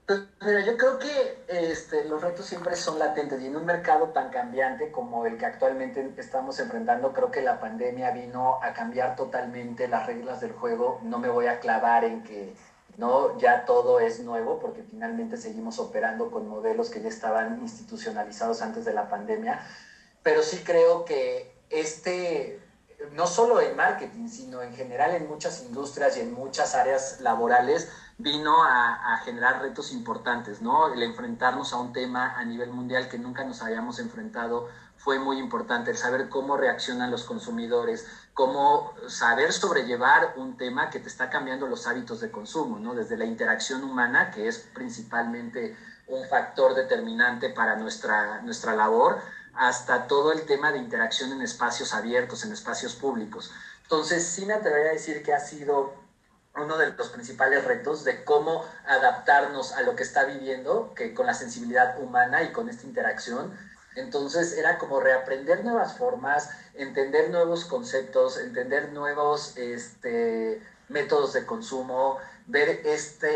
Pues 0.06 0.20
mira, 0.42 0.66
yo 0.66 0.76
creo 0.76 1.00
que 1.00 1.46
este, 1.48 2.04
los 2.06 2.22
retos 2.22 2.46
siempre 2.46 2.76
son 2.76 3.00
latentes 3.00 3.42
y 3.42 3.48
en 3.48 3.56
un 3.56 3.66
mercado 3.66 4.10
tan 4.10 4.30
cambiante 4.32 4.92
como 4.92 5.26
el 5.26 5.38
que 5.38 5.46
actualmente 5.46 6.14
estamos 6.18 6.60
enfrentando, 6.60 7.14
creo 7.14 7.32
que 7.32 7.42
la 7.42 7.62
pandemia 7.62 8.12
vino 8.12 8.60
a 8.62 8.74
cambiar 8.74 9.16
totalmente 9.16 9.88
las 9.88 10.06
reglas 10.06 10.42
del 10.42 10.52
juego. 10.52 11.00
No 11.04 11.20
me 11.20 11.30
voy 11.30 11.48
a 11.48 11.62
clavar 11.62 12.04
en 12.04 12.22
que 12.24 12.54
no 12.98 13.38
ya 13.40 13.64
todo 13.64 14.02
es 14.02 14.20
nuevo 14.20 14.60
porque 14.60 14.84
finalmente 14.84 15.38
seguimos 15.38 15.80
operando 15.80 16.30
con 16.32 16.50
modelos 16.50 16.90
que 16.90 17.02
ya 17.02 17.08
estaban 17.10 17.62
institucionalizados 17.62 18.62
antes 18.62 18.84
de 18.84 18.94
la 18.94 19.10
pandemia, 19.10 19.66
pero 20.22 20.44
sí 20.44 20.62
creo 20.66 21.06
que 21.06 21.56
este, 21.70 22.60
no 23.12 23.28
solo 23.28 23.62
en 23.62 23.76
marketing, 23.76 24.28
sino 24.28 24.62
en 24.62 24.74
general 24.74 25.16
en 25.16 25.28
muchas 25.28 25.62
industrias 25.64 26.18
y 26.18 26.22
en 26.22 26.34
muchas 26.34 26.76
áreas 26.76 27.20
laborales, 27.22 27.90
vino 28.18 28.64
a, 28.64 29.18
generar 29.24 29.62
retos 29.62 29.92
importantes, 29.94 30.62
¿no? 30.62 30.94
El 30.94 31.02
enfrentarnos 31.04 31.72
a 31.74 31.78
un 31.78 31.94
tema 31.94 32.36
a 32.38 32.44
nivel 32.44 32.72
mundial 32.72 33.08
que 33.08 33.18
nunca 33.18 33.44
nos 33.46 33.62
habíamos 33.62 34.00
enfrentado 34.00 34.68
fue 34.98 35.20
muy 35.20 35.38
importante, 35.38 35.92
el 35.92 35.98
saber 35.98 36.30
cómo 36.30 36.58
reaccionan 36.58 37.12
los 37.12 37.24
consumidores, 37.24 38.06
cómo 38.34 38.94
saber 39.08 39.52
sobrellevar 39.52 40.34
un 40.38 40.58
tema 40.58 40.90
que 40.90 41.00
te 41.00 41.08
está 41.08 41.30
cambiando 41.30 41.68
los 41.68 41.88
hábitos 41.88 42.22
de 42.22 42.32
consumo, 42.32 42.80
¿no? 42.80 42.94
Desde 42.96 43.18
la 43.18 43.26
interacción 43.26 43.84
humana, 43.84 44.32
que 44.32 44.48
es 44.48 44.60
principalmente 44.74 45.78
un 46.08 46.28
factor 46.28 46.76
determinante 46.76 47.50
para 47.50 47.76
nuestra, 47.76 48.42
nuestra 48.42 48.76
labor, 48.76 49.22
hasta 49.56 50.08
todo 50.08 50.32
el 50.32 50.46
tema 50.46 50.72
de 50.72 50.80
interacción 50.80 51.32
en 51.32 51.42
espacios 51.42 51.94
abiertos, 51.94 52.44
en 52.46 52.52
espacios 52.52 52.96
públicos. 52.96 53.52
Entonces, 53.84 54.26
sí 54.26 54.46
me 54.46 54.54
atrevería 54.54 54.92
a 54.92 54.94
decir 54.94 55.22
que 55.24 55.34
ha 55.34 55.40
sido 55.40 56.03
uno 56.56 56.78
de 56.78 56.94
los 56.94 57.10
principales 57.10 57.64
retos 57.64 58.04
de 58.04 58.24
cómo 58.24 58.64
adaptarnos 58.86 59.74
a 59.74 59.82
lo 59.82 59.96
que 59.96 60.04
está 60.04 60.26
viviendo, 60.26 60.94
que 60.96 61.14
con 61.14 61.26
la 61.26 61.34
sensibilidad 61.34 62.00
humana 62.00 62.44
y 62.44 62.52
con 62.52 62.70
esta 62.70 62.86
interacción. 62.86 63.58
Entonces 63.96 64.54
era 64.58 64.78
como 64.78 65.00
reaprender 65.00 65.64
nuevas 65.64 65.98
formas, 65.98 66.50
entender 66.74 67.30
nuevos 67.30 67.66
conceptos, 67.66 68.38
entender 68.38 68.92
nuevos, 68.92 69.58
este, 69.58 70.62
métodos 70.90 71.34
de 71.34 71.46
consumo, 71.46 72.18
ver 72.46 72.82
esta 72.86 73.28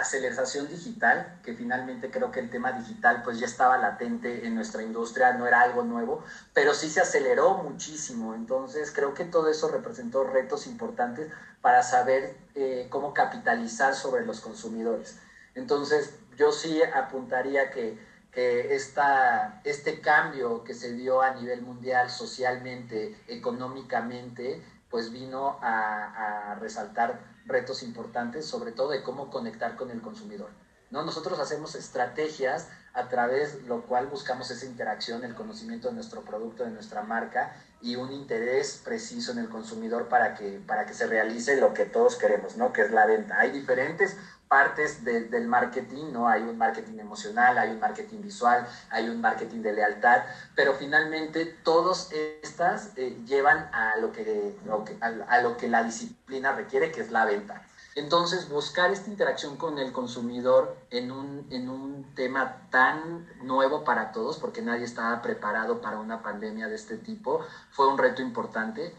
aceleración 0.00 0.68
digital, 0.68 1.38
que 1.44 1.54
finalmente 1.54 2.10
creo 2.10 2.32
que 2.32 2.40
el 2.40 2.50
tema 2.50 2.72
digital 2.72 3.22
pues 3.22 3.38
ya 3.38 3.46
estaba 3.46 3.78
latente 3.78 4.46
en 4.46 4.54
nuestra 4.54 4.82
industria, 4.82 5.32
no 5.34 5.46
era 5.46 5.62
algo 5.62 5.84
nuevo, 5.84 6.24
pero 6.54 6.74
sí 6.74 6.90
se 6.90 7.00
aceleró 7.00 7.54
muchísimo. 7.58 8.34
Entonces 8.34 8.90
creo 8.90 9.14
que 9.14 9.24
todo 9.24 9.48
eso 9.48 9.68
representó 9.68 10.24
retos 10.24 10.66
importantes 10.66 11.30
para 11.60 11.82
saber 11.82 12.36
eh, 12.54 12.88
cómo 12.90 13.14
capitalizar 13.14 13.94
sobre 13.94 14.26
los 14.26 14.40
consumidores. 14.40 15.18
Entonces 15.54 16.14
yo 16.36 16.50
sí 16.50 16.82
apuntaría 16.82 17.70
que, 17.70 17.96
que 18.32 18.74
esta, 18.74 19.60
este 19.64 20.00
cambio 20.00 20.64
que 20.64 20.74
se 20.74 20.94
dio 20.94 21.22
a 21.22 21.34
nivel 21.34 21.62
mundial 21.62 22.10
socialmente, 22.10 23.16
económicamente, 23.28 24.64
pues 24.90 25.12
vino 25.12 25.58
a, 25.60 26.52
a 26.52 26.54
resaltar 26.56 27.37
retos 27.48 27.82
importantes, 27.82 28.46
sobre 28.46 28.72
todo 28.72 28.90
de 28.90 29.02
cómo 29.02 29.30
conectar 29.30 29.76
con 29.76 29.90
el 29.90 30.00
consumidor. 30.00 30.50
¿no? 30.90 31.02
Nosotros 31.02 31.38
hacemos 31.38 31.74
estrategias 31.74 32.68
a 32.94 33.08
través 33.08 33.62
lo 33.64 33.82
cual 33.82 34.06
buscamos 34.06 34.50
esa 34.50 34.66
interacción, 34.66 35.24
el 35.24 35.34
conocimiento 35.34 35.88
de 35.88 35.94
nuestro 35.94 36.22
producto, 36.22 36.64
de 36.64 36.70
nuestra 36.70 37.02
marca 37.02 37.54
y 37.80 37.96
un 37.96 38.12
interés 38.12 38.80
preciso 38.84 39.32
en 39.32 39.38
el 39.38 39.48
consumidor 39.48 40.08
para 40.08 40.34
que, 40.34 40.60
para 40.66 40.86
que 40.86 40.94
se 40.94 41.06
realice 41.06 41.60
lo 41.60 41.74
que 41.74 41.84
todos 41.84 42.16
queremos, 42.16 42.56
¿no? 42.56 42.72
que 42.72 42.82
es 42.82 42.90
la 42.90 43.06
venta. 43.06 43.38
Hay 43.38 43.50
diferentes 43.50 44.16
partes 44.48 45.04
del 45.04 45.46
marketing, 45.46 46.12
¿no? 46.12 46.28
Hay 46.28 46.42
un 46.42 46.56
marketing 46.56 46.98
emocional, 46.98 47.58
hay 47.58 47.70
un 47.70 47.80
marketing 47.80 48.22
visual, 48.22 48.66
hay 48.90 49.08
un 49.08 49.20
marketing 49.20 49.60
de 49.60 49.74
lealtad, 49.74 50.22
pero 50.54 50.74
finalmente 50.74 51.44
todas 51.62 52.10
estas 52.42 52.92
eh, 52.96 53.16
llevan 53.26 53.68
a 53.72 53.96
lo, 53.98 54.10
que, 54.12 54.56
a, 55.00 55.40
lo 55.40 55.56
que 55.56 55.68
la 55.68 55.82
disciplina 55.82 56.52
requiere, 56.52 56.90
que 56.90 57.02
es 57.02 57.10
la 57.10 57.24
venta. 57.24 57.62
Entonces, 57.94 58.48
buscar 58.48 58.92
esta 58.92 59.10
interacción 59.10 59.56
con 59.56 59.78
el 59.78 59.92
consumidor 59.92 60.76
en 60.90 61.10
un, 61.10 61.46
en 61.50 61.68
un 61.68 62.14
tema 62.14 62.68
tan 62.70 63.26
nuevo 63.42 63.82
para 63.82 64.12
todos, 64.12 64.38
porque 64.38 64.62
nadie 64.62 64.84
estaba 64.84 65.20
preparado 65.20 65.80
para 65.80 65.98
una 65.98 66.22
pandemia 66.22 66.68
de 66.68 66.76
este 66.76 66.96
tipo, 66.96 67.44
fue 67.70 67.88
un 67.88 67.98
reto 67.98 68.22
importante. 68.22 68.94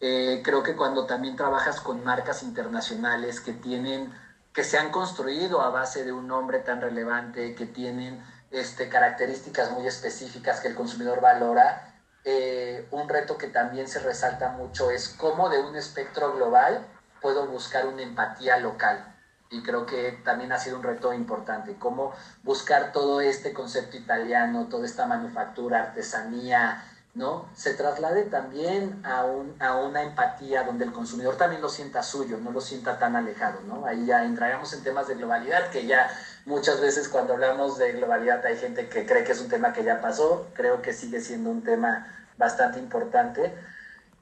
Eh, 0.00 0.42
creo 0.44 0.62
que 0.62 0.74
cuando 0.74 1.06
también 1.06 1.36
trabajas 1.36 1.80
con 1.80 2.04
marcas 2.04 2.42
internacionales 2.42 3.40
que 3.40 3.52
tienen 3.52 4.12
que 4.52 4.64
se 4.64 4.78
han 4.78 4.90
construido 4.90 5.62
a 5.62 5.70
base 5.70 6.04
de 6.04 6.12
un 6.12 6.26
nombre 6.26 6.58
tan 6.58 6.80
relevante, 6.80 7.54
que 7.54 7.66
tienen 7.66 8.22
este, 8.50 8.88
características 8.88 9.70
muy 9.72 9.86
específicas 9.86 10.60
que 10.60 10.68
el 10.68 10.74
consumidor 10.74 11.20
valora. 11.20 11.88
Eh, 12.24 12.86
un 12.90 13.08
reto 13.08 13.36
que 13.38 13.48
también 13.48 13.88
se 13.88 13.98
resalta 13.98 14.50
mucho 14.50 14.90
es 14.90 15.08
cómo 15.08 15.48
de 15.48 15.60
un 15.60 15.74
espectro 15.74 16.34
global 16.34 16.86
puedo 17.20 17.46
buscar 17.46 17.86
una 17.86 18.02
empatía 18.02 18.58
local. 18.58 19.08
Y 19.50 19.62
creo 19.62 19.84
que 19.84 20.12
también 20.24 20.52
ha 20.52 20.58
sido 20.58 20.76
un 20.76 20.82
reto 20.82 21.12
importante, 21.12 21.76
cómo 21.78 22.14
buscar 22.42 22.92
todo 22.92 23.20
este 23.20 23.52
concepto 23.52 23.96
italiano, 23.96 24.68
toda 24.68 24.86
esta 24.86 25.06
manufactura, 25.06 25.80
artesanía, 25.80 26.82
¿no? 27.14 27.46
Se 27.54 27.74
traslade 27.74 28.24
también 28.24 29.04
a, 29.04 29.24
un, 29.24 29.54
a 29.60 29.76
una 29.76 30.02
empatía 30.02 30.64
donde 30.64 30.86
el 30.86 30.92
consumidor 30.92 31.36
también 31.36 31.60
lo 31.60 31.68
sienta 31.68 32.02
suyo, 32.02 32.38
no 32.38 32.52
lo 32.52 32.60
sienta 32.60 32.98
tan 32.98 33.16
alejado, 33.16 33.60
¿no? 33.66 33.84
Ahí 33.84 34.06
ya 34.06 34.24
entraríamos 34.24 34.72
en 34.72 34.82
temas 34.82 35.08
de 35.08 35.16
globalidad, 35.16 35.68
que 35.70 35.86
ya 35.86 36.10
muchas 36.46 36.80
veces 36.80 37.08
cuando 37.08 37.34
hablamos 37.34 37.76
de 37.76 37.92
globalidad 37.92 38.44
hay 38.46 38.56
gente 38.56 38.88
que 38.88 39.04
cree 39.04 39.24
que 39.24 39.32
es 39.32 39.40
un 39.40 39.48
tema 39.48 39.74
que 39.74 39.84
ya 39.84 40.00
pasó, 40.00 40.48
creo 40.54 40.80
que 40.80 40.94
sigue 40.94 41.20
siendo 41.20 41.50
un 41.50 41.62
tema 41.62 42.06
bastante 42.38 42.78
importante. 42.78 43.54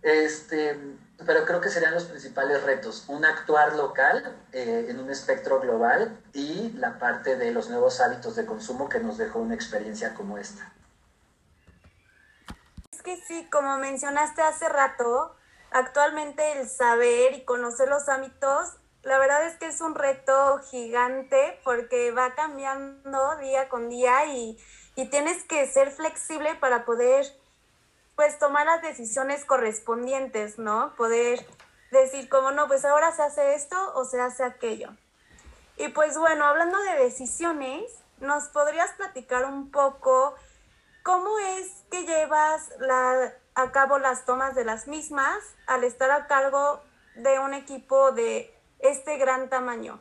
Este, 0.03 0.77
pero 1.27 1.45
creo 1.45 1.61
que 1.61 1.69
serían 1.69 1.95
los 1.95 2.05
principales 2.05 2.63
retos, 2.65 3.05
un 3.09 3.25
actuar 3.25 3.77
local 3.77 4.35
eh, 4.53 4.87
en 4.89 4.99
un 4.99 5.11
espectro 5.11 5.61
global 5.61 6.19
y 6.33 6.73
la 6.73 6.99
parte 6.99 7.37
de 7.37 7.53
los 7.53 7.69
nuevos 7.69 8.01
hábitos 8.01 8.35
de 8.35 8.47
consumo 8.47 8.89
que 8.89 8.99
nos 8.99 9.19
dejó 9.19 9.39
una 9.39 9.55
experiencia 9.55 10.15
como 10.15 10.39
esta 10.39 10.73
que 13.03 13.17
sí, 13.17 13.49
como 13.51 13.77
mencionaste 13.79 14.43
hace 14.43 14.69
rato, 14.69 15.35
actualmente 15.71 16.61
el 16.61 16.69
saber 16.69 17.35
y 17.35 17.45
conocer 17.45 17.89
los 17.89 18.09
ámbitos, 18.09 18.77
la 19.03 19.19
verdad 19.19 19.47
es 19.47 19.57
que 19.57 19.67
es 19.67 19.81
un 19.81 19.95
reto 19.95 20.61
gigante 20.71 21.59
porque 21.65 22.11
va 22.11 22.35
cambiando 22.35 23.37
día 23.37 23.69
con 23.69 23.89
día 23.89 24.27
y, 24.27 24.59
y 24.95 25.07
tienes 25.07 25.43
que 25.45 25.67
ser 25.67 25.91
flexible 25.91 26.55
para 26.57 26.85
poder 26.85 27.27
pues 28.15 28.39
tomar 28.39 28.67
las 28.67 28.83
decisiones 28.83 29.47
correspondientes, 29.47 30.59
¿no? 30.59 30.95
Poder 30.97 31.47
decir 31.91 32.29
como 32.29 32.51
no, 32.51 32.69
pues 32.69 32.85
ahora 32.85 33.13
se 33.13 33.23
hace 33.23 33.55
esto 33.55 33.77
o 33.95 34.05
se 34.05 34.21
hace 34.21 34.45
aquello. 34.45 34.91
Y 35.79 35.89
pues 35.89 36.19
bueno, 36.19 36.45
hablando 36.45 36.79
de 36.83 37.05
decisiones, 37.05 37.91
¿nos 38.19 38.49
podrías 38.49 38.91
platicar 38.93 39.47
un 39.47 39.71
poco 39.71 40.35
¿Cómo 41.03 41.39
es 41.39 41.85
que 41.91 42.05
llevas 42.05 42.71
a 43.55 43.73
cabo 43.73 43.99
las 43.99 44.25
tomas 44.25 44.55
de 44.55 44.65
las 44.65 44.87
mismas 44.87 45.39
al 45.67 45.85
estar 45.85 46.11
a 46.11 46.27
cargo 46.27 46.83
de 47.15 47.39
un 47.39 47.55
equipo 47.55 48.13
de 48.13 48.55
este 48.79 49.17
gran 49.19 49.49
tamaño? 49.49 50.01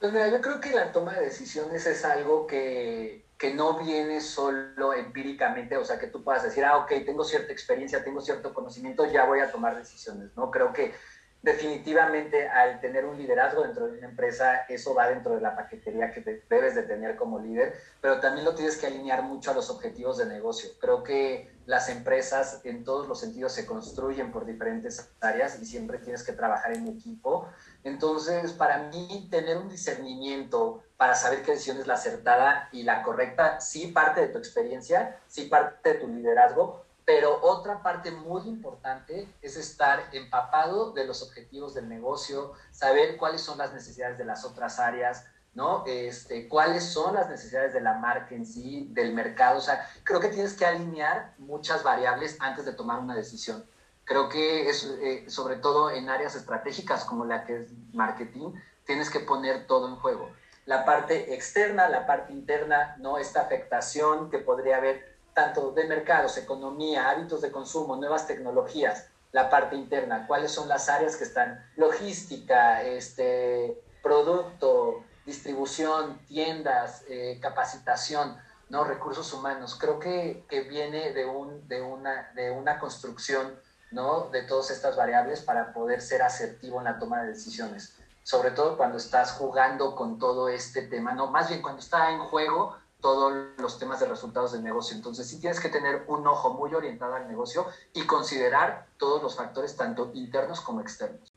Pues 0.00 0.12
mira, 0.12 0.28
yo 0.28 0.40
creo 0.40 0.60
que 0.60 0.70
la 0.70 0.92
toma 0.92 1.14
de 1.14 1.24
decisiones 1.24 1.86
es 1.86 2.04
algo 2.04 2.46
que, 2.46 3.24
que 3.36 3.52
no 3.52 3.78
viene 3.78 4.20
solo 4.20 4.94
empíricamente, 4.94 5.76
o 5.76 5.84
sea, 5.84 5.98
que 5.98 6.06
tú 6.06 6.22
puedas 6.22 6.44
decir, 6.44 6.64
ah, 6.64 6.78
ok, 6.78 6.88
tengo 7.04 7.24
cierta 7.24 7.52
experiencia, 7.52 8.04
tengo 8.04 8.20
cierto 8.20 8.54
conocimiento, 8.54 9.10
ya 9.10 9.24
voy 9.24 9.40
a 9.40 9.50
tomar 9.50 9.76
decisiones, 9.76 10.30
¿no? 10.36 10.50
Creo 10.50 10.72
que 10.72 10.94
definitivamente 11.42 12.48
al 12.48 12.80
tener 12.80 13.04
un 13.04 13.16
liderazgo 13.16 13.62
dentro 13.62 13.86
de 13.86 13.98
una 13.98 14.08
empresa, 14.08 14.66
eso 14.68 14.94
va 14.94 15.08
dentro 15.08 15.34
de 15.36 15.40
la 15.40 15.54
paquetería 15.54 16.10
que 16.10 16.42
debes 16.48 16.74
de 16.74 16.82
tener 16.82 17.16
como 17.16 17.38
líder, 17.38 17.74
pero 18.00 18.18
también 18.18 18.44
lo 18.44 18.54
tienes 18.54 18.76
que 18.76 18.88
alinear 18.88 19.22
mucho 19.22 19.52
a 19.52 19.54
los 19.54 19.70
objetivos 19.70 20.18
de 20.18 20.26
negocio. 20.26 20.70
Creo 20.80 21.02
que 21.04 21.50
las 21.66 21.88
empresas 21.90 22.60
en 22.64 22.82
todos 22.82 23.06
los 23.06 23.20
sentidos 23.20 23.52
se 23.52 23.66
construyen 23.66 24.32
por 24.32 24.46
diferentes 24.46 25.10
áreas 25.20 25.60
y 25.60 25.66
siempre 25.66 25.98
tienes 25.98 26.24
que 26.24 26.32
trabajar 26.32 26.72
en 26.72 26.88
equipo. 26.88 27.46
Entonces, 27.84 28.52
para 28.52 28.84
mí, 28.84 29.28
tener 29.30 29.58
un 29.58 29.68
discernimiento 29.68 30.82
para 30.96 31.14
saber 31.14 31.42
qué 31.42 31.52
decisión 31.52 31.78
es 31.78 31.86
la 31.86 31.94
acertada 31.94 32.68
y 32.72 32.82
la 32.82 33.02
correcta, 33.02 33.60
sí 33.60 33.88
parte 33.88 34.22
de 34.22 34.28
tu 34.28 34.38
experiencia, 34.38 35.20
sí 35.28 35.44
parte 35.44 35.92
de 35.92 36.00
tu 36.00 36.08
liderazgo, 36.08 36.87
pero 37.08 37.38
otra 37.40 37.82
parte 37.82 38.10
muy 38.10 38.42
importante 38.46 39.26
es 39.40 39.56
estar 39.56 40.10
empapado 40.12 40.92
de 40.92 41.06
los 41.06 41.22
objetivos 41.22 41.72
del 41.72 41.88
negocio, 41.88 42.52
saber 42.70 43.16
cuáles 43.16 43.40
son 43.40 43.56
las 43.56 43.72
necesidades 43.72 44.18
de 44.18 44.26
las 44.26 44.44
otras 44.44 44.78
áreas, 44.78 45.24
¿no? 45.54 45.84
Este, 45.86 46.48
cuáles 46.48 46.84
son 46.84 47.14
las 47.14 47.30
necesidades 47.30 47.72
de 47.72 47.80
la 47.80 47.94
marca 47.94 48.34
en 48.34 48.44
sí, 48.44 48.88
del 48.90 49.14
mercado. 49.14 49.56
O 49.56 49.62
sea, 49.62 49.88
creo 50.04 50.20
que 50.20 50.28
tienes 50.28 50.52
que 50.52 50.66
alinear 50.66 51.32
muchas 51.38 51.82
variables 51.82 52.36
antes 52.40 52.66
de 52.66 52.74
tomar 52.74 52.98
una 53.00 53.14
decisión. 53.14 53.64
Creo 54.04 54.28
que 54.28 54.68
es, 54.68 54.84
eh, 54.84 55.24
sobre 55.30 55.56
todo 55.56 55.90
en 55.90 56.10
áreas 56.10 56.34
estratégicas 56.34 57.06
como 57.06 57.24
la 57.24 57.46
que 57.46 57.62
es 57.62 57.72
marketing, 57.94 58.52
tienes 58.84 59.08
que 59.08 59.20
poner 59.20 59.66
todo 59.66 59.88
en 59.88 59.96
juego. 59.96 60.30
La 60.66 60.84
parte 60.84 61.32
externa, 61.32 61.88
la 61.88 62.06
parte 62.06 62.34
interna, 62.34 62.96
¿no? 62.98 63.16
Esta 63.16 63.40
afectación 63.40 64.28
que 64.28 64.40
podría 64.40 64.76
haber 64.76 65.17
tanto 65.34 65.72
de 65.72 65.84
mercados, 65.84 66.36
economía, 66.36 67.10
hábitos 67.10 67.40
de 67.40 67.52
consumo, 67.52 67.96
nuevas 67.96 68.26
tecnologías, 68.26 69.08
la 69.32 69.50
parte 69.50 69.76
interna, 69.76 70.26
cuáles 70.26 70.52
son 70.52 70.68
las 70.68 70.88
áreas 70.88 71.16
que 71.16 71.24
están, 71.24 71.64
logística, 71.76 72.82
este, 72.82 73.80
producto, 74.02 75.04
distribución, 75.26 76.18
tiendas, 76.26 77.04
eh, 77.08 77.38
capacitación, 77.40 78.36
¿no? 78.70 78.84
recursos 78.84 79.32
humanos. 79.32 79.76
Creo 79.78 79.98
que, 79.98 80.44
que 80.48 80.62
viene 80.62 81.12
de, 81.12 81.26
un, 81.26 81.68
de, 81.68 81.82
una, 81.82 82.30
de 82.34 82.50
una 82.50 82.78
construcción 82.78 83.60
¿no? 83.90 84.28
de 84.30 84.42
todas 84.42 84.70
estas 84.70 84.96
variables 84.96 85.42
para 85.42 85.72
poder 85.72 86.00
ser 86.00 86.22
asertivo 86.22 86.78
en 86.78 86.84
la 86.84 86.98
toma 86.98 87.22
de 87.22 87.28
decisiones, 87.28 87.94
sobre 88.22 88.50
todo 88.50 88.76
cuando 88.76 88.98
estás 88.98 89.32
jugando 89.32 89.94
con 89.94 90.18
todo 90.18 90.48
este 90.48 90.82
tema, 90.82 91.12
no, 91.12 91.28
más 91.28 91.48
bien 91.48 91.62
cuando 91.62 91.80
está 91.80 92.10
en 92.10 92.20
juego 92.20 92.76
todos 93.00 93.32
los 93.58 93.78
temas 93.78 94.00
de 94.00 94.06
resultados 94.06 94.52
del 94.52 94.62
negocio. 94.62 94.96
Entonces 94.96 95.28
sí 95.28 95.40
tienes 95.40 95.60
que 95.60 95.68
tener 95.68 96.04
un 96.08 96.26
ojo 96.26 96.54
muy 96.54 96.74
orientado 96.74 97.14
al 97.14 97.28
negocio 97.28 97.66
y 97.92 98.06
considerar 98.06 98.86
todos 98.98 99.22
los 99.22 99.36
factores, 99.36 99.76
tanto 99.76 100.10
internos 100.14 100.60
como 100.60 100.80
externos. 100.80 101.32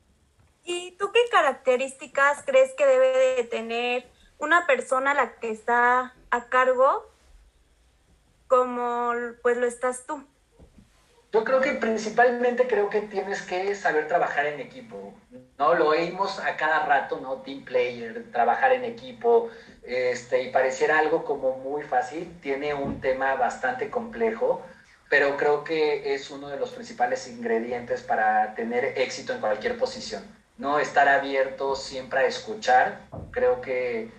¿Y 0.64 0.92
tú 0.92 1.10
qué 1.12 1.20
características 1.30 2.42
crees 2.44 2.72
que 2.76 2.86
debe 2.86 3.36
de 3.36 3.44
tener 3.44 4.10
una 4.38 4.66
persona 4.66 5.14
la 5.14 5.36
que 5.36 5.50
está 5.50 6.14
a 6.30 6.44
cargo 6.46 7.06
como 8.48 9.12
pues 9.42 9.56
lo 9.56 9.66
estás 9.66 10.04
tú? 10.06 10.24
Yo 11.32 11.44
creo 11.44 11.62
que 11.62 11.72
principalmente 11.72 12.66
creo 12.66 12.90
que 12.90 13.00
tienes 13.00 13.40
que 13.40 13.74
saber 13.74 14.06
trabajar 14.06 14.44
en 14.44 14.60
equipo, 14.60 15.14
¿no? 15.58 15.74
Lo 15.74 15.88
oímos 15.88 16.38
a 16.38 16.56
cada 16.56 16.84
rato, 16.84 17.20
¿no? 17.20 17.38
Team 17.38 17.64
player, 17.64 18.30
trabajar 18.30 18.72
en 18.72 18.84
equipo, 18.84 19.48
este, 19.82 20.42
y 20.42 20.50
pareciera 20.50 20.98
algo 20.98 21.24
como 21.24 21.52
muy 21.56 21.84
fácil, 21.84 22.38
tiene 22.42 22.74
un 22.74 23.00
tema 23.00 23.34
bastante 23.36 23.88
complejo, 23.88 24.60
pero 25.08 25.38
creo 25.38 25.64
que 25.64 26.14
es 26.14 26.30
uno 26.30 26.48
de 26.48 26.58
los 26.58 26.70
principales 26.70 27.26
ingredientes 27.26 28.02
para 28.02 28.54
tener 28.54 28.98
éxito 28.98 29.32
en 29.32 29.40
cualquier 29.40 29.78
posición. 29.78 30.22
¿no? 30.58 30.78
Estar 30.78 31.08
abierto 31.08 31.76
siempre 31.76 32.20
a 32.20 32.26
escuchar, 32.26 33.00
creo 33.30 33.62
que, 33.62 34.10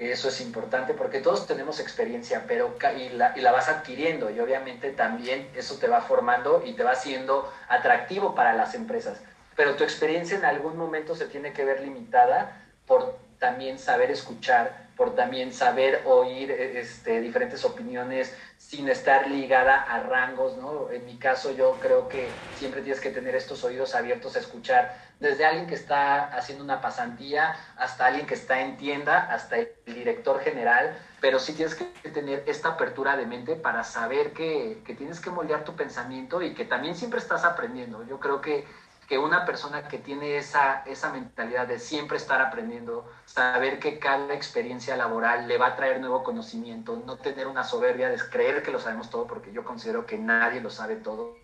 eso 0.00 0.28
es 0.28 0.40
importante 0.40 0.94
porque 0.94 1.20
todos 1.20 1.46
tenemos 1.46 1.78
experiencia, 1.78 2.44
pero 2.48 2.74
y 2.96 3.10
la, 3.10 3.36
y 3.36 3.42
la 3.42 3.52
vas 3.52 3.68
adquiriendo 3.68 4.30
y 4.30 4.40
obviamente 4.40 4.92
también 4.92 5.50
eso 5.54 5.76
te 5.76 5.88
va 5.88 6.00
formando 6.00 6.62
y 6.64 6.72
te 6.72 6.82
va 6.82 6.92
haciendo 6.92 7.52
atractivo 7.68 8.34
para 8.34 8.54
las 8.54 8.74
empresas. 8.74 9.20
Pero 9.56 9.76
tu 9.76 9.84
experiencia 9.84 10.38
en 10.38 10.46
algún 10.46 10.78
momento 10.78 11.14
se 11.14 11.26
tiene 11.26 11.52
que 11.52 11.66
ver 11.66 11.80
limitada 11.80 12.64
por 12.86 13.18
también 13.40 13.78
saber 13.78 14.10
escuchar, 14.10 14.90
por 14.96 15.16
también 15.16 15.52
saber 15.52 16.02
oír 16.04 16.50
e, 16.50 16.78
este, 16.78 17.20
diferentes 17.20 17.64
opiniones 17.64 18.36
sin 18.58 18.88
estar 18.88 19.28
ligada 19.28 19.80
a 19.80 20.00
rangos, 20.00 20.58
¿no? 20.58 20.90
En 20.90 21.06
mi 21.06 21.16
caso 21.18 21.50
yo 21.50 21.78
creo 21.80 22.08
que 22.08 22.28
siempre 22.56 22.82
tienes 22.82 23.00
que 23.00 23.10
tener 23.10 23.34
estos 23.34 23.64
oídos 23.64 23.94
abiertos 23.94 24.36
a 24.36 24.40
escuchar, 24.40 24.94
desde 25.18 25.44
alguien 25.46 25.66
que 25.66 25.74
está 25.74 26.26
haciendo 26.36 26.62
una 26.62 26.80
pasantía 26.80 27.56
hasta 27.76 28.06
alguien 28.06 28.26
que 28.26 28.34
está 28.34 28.60
en 28.60 28.76
tienda, 28.76 29.18
hasta 29.32 29.58
el 29.58 29.70
director 29.86 30.40
general, 30.40 30.94
pero 31.20 31.38
sí 31.38 31.54
tienes 31.54 31.74
que 31.74 31.84
tener 32.10 32.44
esta 32.46 32.70
apertura 32.70 33.16
de 33.16 33.26
mente 33.26 33.56
para 33.56 33.84
saber 33.84 34.32
que, 34.32 34.82
que 34.84 34.94
tienes 34.94 35.18
que 35.20 35.30
moldear 35.30 35.64
tu 35.64 35.74
pensamiento 35.74 36.42
y 36.42 36.54
que 36.54 36.64
también 36.64 36.94
siempre 36.94 37.20
estás 37.20 37.44
aprendiendo. 37.44 38.06
Yo 38.06 38.20
creo 38.20 38.40
que 38.40 38.66
que 39.10 39.18
una 39.18 39.44
persona 39.44 39.88
que 39.88 39.98
tiene 39.98 40.36
esa, 40.36 40.84
esa 40.86 41.10
mentalidad 41.10 41.66
de 41.66 41.80
siempre 41.80 42.16
estar 42.16 42.40
aprendiendo, 42.40 43.10
saber 43.24 43.80
que 43.80 43.98
cada 43.98 44.32
experiencia 44.32 44.96
laboral 44.96 45.48
le 45.48 45.58
va 45.58 45.66
a 45.66 45.74
traer 45.74 45.98
nuevo 45.98 46.22
conocimiento, 46.22 47.02
no 47.04 47.16
tener 47.16 47.48
una 47.48 47.64
soberbia 47.64 48.08
de 48.08 48.20
creer 48.30 48.62
que 48.62 48.70
lo 48.70 48.78
sabemos 48.78 49.10
todo, 49.10 49.26
porque 49.26 49.50
yo 49.50 49.64
considero 49.64 50.06
que 50.06 50.16
nadie 50.16 50.60
lo 50.60 50.70
sabe 50.70 50.94
todo, 50.94 51.36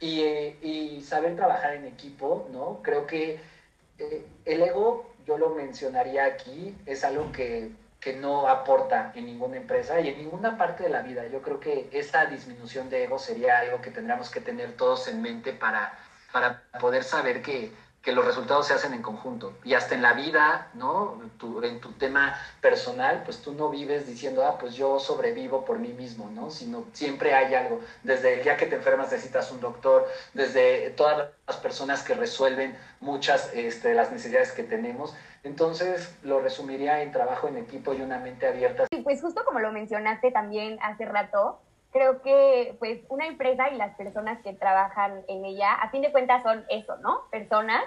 y, 0.00 0.22
eh, 0.22 0.58
y 0.60 1.00
saber 1.00 1.36
trabajar 1.36 1.74
en 1.74 1.84
equipo, 1.84 2.48
¿no? 2.50 2.80
Creo 2.82 3.06
que 3.06 3.38
eh, 3.98 4.26
el 4.44 4.62
ego, 4.62 5.14
yo 5.24 5.38
lo 5.38 5.50
mencionaría 5.50 6.24
aquí, 6.24 6.76
es 6.86 7.04
algo 7.04 7.30
que, 7.30 7.70
que 8.00 8.14
no 8.14 8.48
aporta 8.48 9.12
en 9.14 9.26
ninguna 9.26 9.58
empresa 9.58 10.00
y 10.00 10.08
en 10.08 10.18
ninguna 10.18 10.58
parte 10.58 10.82
de 10.82 10.88
la 10.88 11.02
vida. 11.02 11.24
Yo 11.28 11.40
creo 11.40 11.60
que 11.60 11.88
esa 11.92 12.26
disminución 12.26 12.90
de 12.90 13.04
ego 13.04 13.20
sería 13.20 13.60
algo 13.60 13.80
que 13.80 13.92
tendríamos 13.92 14.28
que 14.28 14.40
tener 14.40 14.72
todos 14.72 15.06
en 15.06 15.22
mente 15.22 15.52
para 15.52 15.96
para 16.36 16.64
poder 16.78 17.02
saber 17.02 17.40
que, 17.40 17.72
que 18.02 18.12
los 18.12 18.22
resultados 18.22 18.66
se 18.66 18.74
hacen 18.74 18.92
en 18.92 19.00
conjunto. 19.00 19.54
Y 19.64 19.72
hasta 19.72 19.94
en 19.94 20.02
la 20.02 20.12
vida, 20.12 20.68
¿no? 20.74 21.18
en 21.62 21.80
tu 21.80 21.92
tema 21.92 22.38
personal, 22.60 23.22
pues 23.24 23.40
tú 23.40 23.54
no 23.54 23.70
vives 23.70 24.06
diciendo, 24.06 24.44
ah, 24.44 24.58
pues 24.58 24.74
yo 24.74 25.00
sobrevivo 25.00 25.64
por 25.64 25.78
mí 25.78 25.94
mismo, 25.94 26.30
¿no? 26.34 26.50
Sino 26.50 26.84
siempre 26.92 27.32
hay 27.32 27.54
algo. 27.54 27.80
Desde 28.02 28.34
el 28.34 28.42
día 28.42 28.58
que 28.58 28.66
te 28.66 28.76
enfermas 28.76 29.10
necesitas 29.10 29.50
un 29.50 29.62
doctor, 29.62 30.06
desde 30.34 30.90
todas 30.90 31.30
las 31.46 31.56
personas 31.56 32.02
que 32.02 32.12
resuelven 32.12 32.76
muchas 33.00 33.50
este, 33.54 33.88
de 33.88 33.94
las 33.94 34.12
necesidades 34.12 34.52
que 34.52 34.62
tenemos. 34.62 35.16
Entonces, 35.42 36.14
lo 36.22 36.40
resumiría 36.40 37.00
en 37.00 37.12
trabajo 37.12 37.48
en 37.48 37.56
equipo 37.56 37.94
y 37.94 38.02
una 38.02 38.18
mente 38.18 38.46
abierta. 38.46 38.84
Sí, 38.90 39.00
pues 39.00 39.22
justo 39.22 39.42
como 39.46 39.60
lo 39.60 39.72
mencionaste 39.72 40.32
también 40.32 40.76
hace 40.82 41.06
rato, 41.06 41.62
creo 41.96 42.20
que 42.20 42.76
pues 42.78 43.00
una 43.08 43.26
empresa 43.26 43.70
y 43.70 43.76
las 43.76 43.96
personas 43.96 44.42
que 44.42 44.52
trabajan 44.52 45.22
en 45.28 45.46
ella, 45.46 45.72
a 45.72 45.88
fin 45.88 46.02
de 46.02 46.12
cuentas 46.12 46.42
son 46.42 46.62
eso, 46.68 46.98
¿no? 46.98 47.20
Personas. 47.30 47.82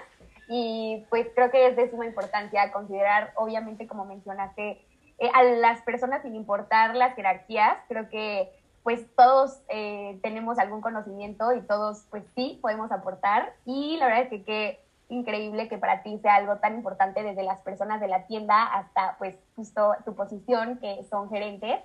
Y 0.48 1.06
pues 1.10 1.28
creo 1.32 1.52
que 1.52 1.68
es 1.68 1.76
de 1.76 1.88
suma 1.90 2.06
importancia 2.06 2.72
considerar, 2.72 3.32
obviamente, 3.36 3.86
como 3.86 4.04
mencionaste, 4.04 4.84
eh, 5.18 5.30
a 5.32 5.44
las 5.44 5.80
personas 5.82 6.22
sin 6.22 6.34
importar 6.34 6.96
las 6.96 7.14
jerarquías. 7.14 7.76
Creo 7.86 8.08
que 8.08 8.50
pues 8.82 9.06
todos 9.14 9.62
eh, 9.68 10.18
tenemos 10.24 10.58
algún 10.58 10.80
conocimiento 10.80 11.52
y 11.52 11.60
todos 11.60 12.04
pues 12.10 12.24
sí 12.34 12.58
podemos 12.60 12.90
aportar. 12.90 13.54
Y 13.64 13.96
la 13.98 14.06
verdad 14.06 14.22
es 14.22 14.28
que 14.30 14.42
qué 14.42 14.80
increíble 15.08 15.68
que 15.68 15.78
para 15.78 16.02
ti 16.02 16.18
sea 16.18 16.34
algo 16.34 16.56
tan 16.56 16.74
importante 16.74 17.22
desde 17.22 17.44
las 17.44 17.60
personas 17.60 18.00
de 18.00 18.08
la 18.08 18.26
tienda 18.26 18.64
hasta 18.64 19.14
pues 19.18 19.36
justo 19.54 19.94
tu 20.04 20.16
posición 20.16 20.78
que 20.78 21.04
son 21.08 21.30
gerentes. 21.30 21.78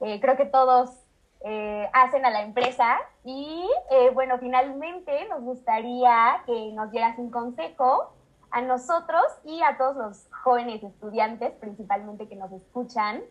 Eh, 0.00 0.20
creo 0.20 0.36
que 0.36 0.46
todos 0.46 0.90
eh, 1.44 1.88
hacen 1.92 2.24
a 2.24 2.30
la 2.30 2.42
empresa. 2.42 2.98
Y 3.24 3.68
eh, 3.90 4.10
bueno, 4.12 4.38
finalmente 4.38 5.26
nos 5.28 5.42
gustaría 5.42 6.42
que 6.46 6.72
nos 6.72 6.90
dieras 6.90 7.18
un 7.18 7.30
consejo 7.30 8.12
a 8.50 8.62
nosotros 8.62 9.22
y 9.44 9.62
a 9.62 9.76
todos 9.76 9.96
los 9.96 10.26
jóvenes 10.42 10.82
estudiantes, 10.82 11.52
principalmente 11.60 12.28
que 12.28 12.36
nos 12.36 12.50
escuchan, 12.52 13.22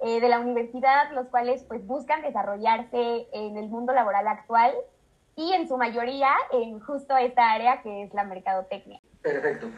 eh, 0.00 0.20
de 0.20 0.28
la 0.28 0.40
universidad, 0.40 1.12
los 1.12 1.28
cuales 1.28 1.62
pues 1.64 1.86
buscan 1.86 2.22
desarrollarse 2.22 3.28
en 3.32 3.56
el 3.56 3.68
mundo 3.68 3.92
laboral 3.92 4.26
actual 4.26 4.74
y 5.36 5.52
en 5.52 5.68
su 5.68 5.76
mayoría 5.76 6.30
en 6.50 6.80
justo 6.80 7.16
esta 7.16 7.52
área 7.52 7.82
que 7.82 8.02
es 8.02 8.14
la 8.14 8.24
mercadotecnia. 8.24 9.00
Perfecto. 9.20 9.70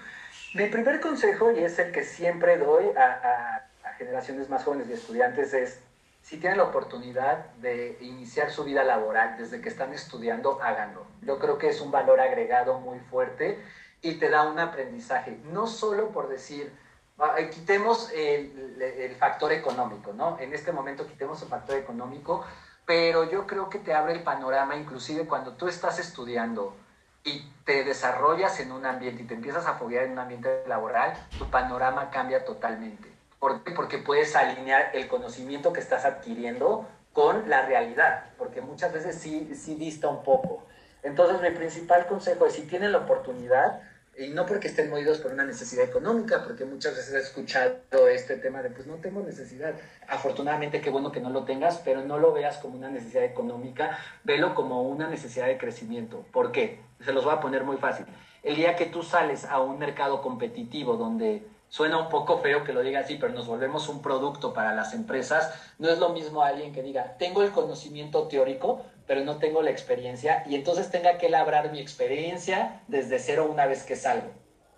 Mi 0.55 0.66
primer 0.66 1.01
consejo, 1.01 1.51
y 1.53 1.59
es 1.59 1.79
el 1.79 1.92
que 1.92 2.05
siempre 2.05 2.57
doy 2.57 2.87
a, 2.97 3.66
a 3.85 3.92
generaciones 3.99 4.49
más 4.49 4.64
jóvenes 4.64 4.88
y 4.88 4.94
estudiantes, 4.94 5.53
es 5.53 5.84
si 6.25 6.39
tienen 6.39 6.57
la 6.57 6.65
oportunidad 6.65 7.51
de 7.57 7.99
iniciar 8.01 8.51
su 8.51 8.65
vida 8.65 8.83
laboral 8.83 9.37
desde 9.37 9.61
que 9.61 9.69
están 9.69 9.93
estudiando, 9.93 10.59
háganlo. 10.63 11.07
Yo 11.21 11.39
creo 11.39 11.59
que 11.59 11.69
es 11.69 11.83
un 11.83 11.91
valor 11.91 12.19
agregado 12.19 12.81
muy 12.81 12.99
fuerte 12.99 13.63
y 14.01 14.15
te 14.15 14.31
da 14.31 14.45
un 14.45 14.59
aprendizaje, 14.59 15.39
no 15.53 15.67
solo 15.67 16.13
por 16.13 16.29
decir, 16.29 16.73
ah, 17.19 17.37
quitemos 17.53 18.11
el, 18.15 19.15
factor 19.19 19.53
económico, 19.53 20.15
¿no? 20.15 20.39
En 20.41 20.55
este 20.55 20.73
momento 20.73 21.07
quitemos 21.07 21.43
el 21.43 21.49
factor 21.49 21.77
económico, 21.77 22.43
pero 22.87 23.31
yo 23.31 23.47
creo 23.47 23.69
que 23.69 23.79
te 23.79 23.93
abre 23.93 24.15
el 24.15 24.23
panorama, 24.23 24.77
inclusive 24.77 25.27
cuando 25.27 25.53
tú 25.53 25.69
estás 25.69 25.99
estudiando 25.99 26.75
y 27.23 27.53
te 27.67 27.85
desarrollas 27.85 28.61
en 28.61 28.73
un 28.73 28.87
ambiente 28.87 29.25
y 29.25 29.27
te 29.27 29.35
empiezas 29.35 29.67
a 29.67 29.75
foguear 29.75 30.05
en 30.05 30.13
un 30.13 30.21
ambiente 30.21 30.65
laboral, 30.67 31.13
tu 31.39 31.51
panorama 31.51 32.09
cambia 32.11 32.47
totalmente. 32.47 33.13
¿Por 33.45 33.63
qué? 33.63 33.73
Porque 33.73 33.99
puedes 33.99 34.35
alinear 34.37 34.93
el 34.95 35.07
conocimiento 35.07 35.75
que 35.75 35.81
estás 35.81 36.07
adquiriendo 36.07 36.89
con 37.13 37.51
la 37.51 37.67
realidad, 37.67 38.25
porque 38.39 38.63
muchas 38.63 38.91
veces 38.91 39.17
sí, 39.17 39.55
sí 39.55 39.75
dista 39.75 40.09
un 40.09 40.23
poco. 40.23 40.65
Entonces, 41.03 41.43
mi 41.43 41.55
principal 41.55 42.07
consejo 42.07 42.47
es, 42.47 42.55
si 42.55 42.63
tienen 42.63 42.93
la 42.93 43.01
oportunidad, 43.01 43.83
y 44.17 44.29
no 44.29 44.47
porque 44.47 44.69
estén 44.69 44.89
movidos 44.89 45.19
por 45.19 45.31
una 45.31 45.45
necesidad 45.45 45.85
económica, 45.85 46.43
porque 46.43 46.65
muchas 46.65 46.97
veces 46.97 47.13
he 47.13 47.19
escuchado 47.19 48.09
este 48.09 48.39
tema 48.39 48.63
de, 48.63 48.71
pues 48.71 48.87
no 48.87 48.95
tengo 48.95 49.21
necesidad. 49.21 49.75
Afortunadamente, 50.09 50.81
qué 50.81 50.89
bueno 50.89 51.13
que 51.13 51.21
no 51.21 51.29
lo 51.29 51.45
tengas, 51.45 51.77
pero 51.85 52.03
no 52.03 52.17
lo 52.17 52.33
veas 52.33 52.57
como 52.57 52.79
una 52.79 52.89
necesidad 52.89 53.25
económica, 53.25 53.99
velo 54.23 54.55
como 54.55 54.85
una 54.85 55.07
necesidad 55.07 55.49
de 55.49 55.59
crecimiento. 55.59 56.25
¿Por 56.33 56.51
qué? 56.51 56.81
Se 57.05 57.13
los 57.13 57.27
voy 57.27 57.35
a 57.35 57.41
poner 57.41 57.63
muy 57.65 57.77
fácil. 57.77 58.07
El 58.43 58.57
día 58.57 58.75
que 58.75 58.87
tú 58.87 59.03
sales 59.03 59.45
a 59.45 59.61
un 59.61 59.79
mercado 59.79 60.23
competitivo 60.23 60.97
donde 60.97 61.47
Suena 61.75 61.99
un 61.99 62.09
poco 62.09 62.39
feo 62.39 62.63
que 62.63 62.73
lo 62.73 62.83
diga 62.85 63.01
así, 63.01 63.17
pero 63.17 63.33
nos 63.33 63.49
volvemos 63.49 63.89
un 63.89 64.01
producto 64.01 64.55
para 64.55 64.77
las 64.77 64.95
empresas. 64.95 65.53
No 65.81 65.91
es 65.91 65.99
lo 65.99 66.11
mismo 66.11 66.45
alguien 66.45 66.73
que 66.73 66.85
diga, 66.85 67.17
tengo 67.19 67.43
el 67.43 67.51
conocimiento 67.51 68.29
teórico, 68.29 68.87
pero 69.09 69.25
no 69.25 69.39
tengo 69.39 69.61
la 69.61 69.71
experiencia, 69.71 70.45
y 70.47 70.55
entonces 70.55 70.89
tenga 70.93 71.19
que 71.19 71.29
labrar 71.29 71.73
mi 71.73 71.81
experiencia 71.81 72.81
desde 72.87 73.19
cero 73.19 73.49
una 73.51 73.67
vez 73.67 73.83
que 73.83 73.97
salgo. 73.97 74.31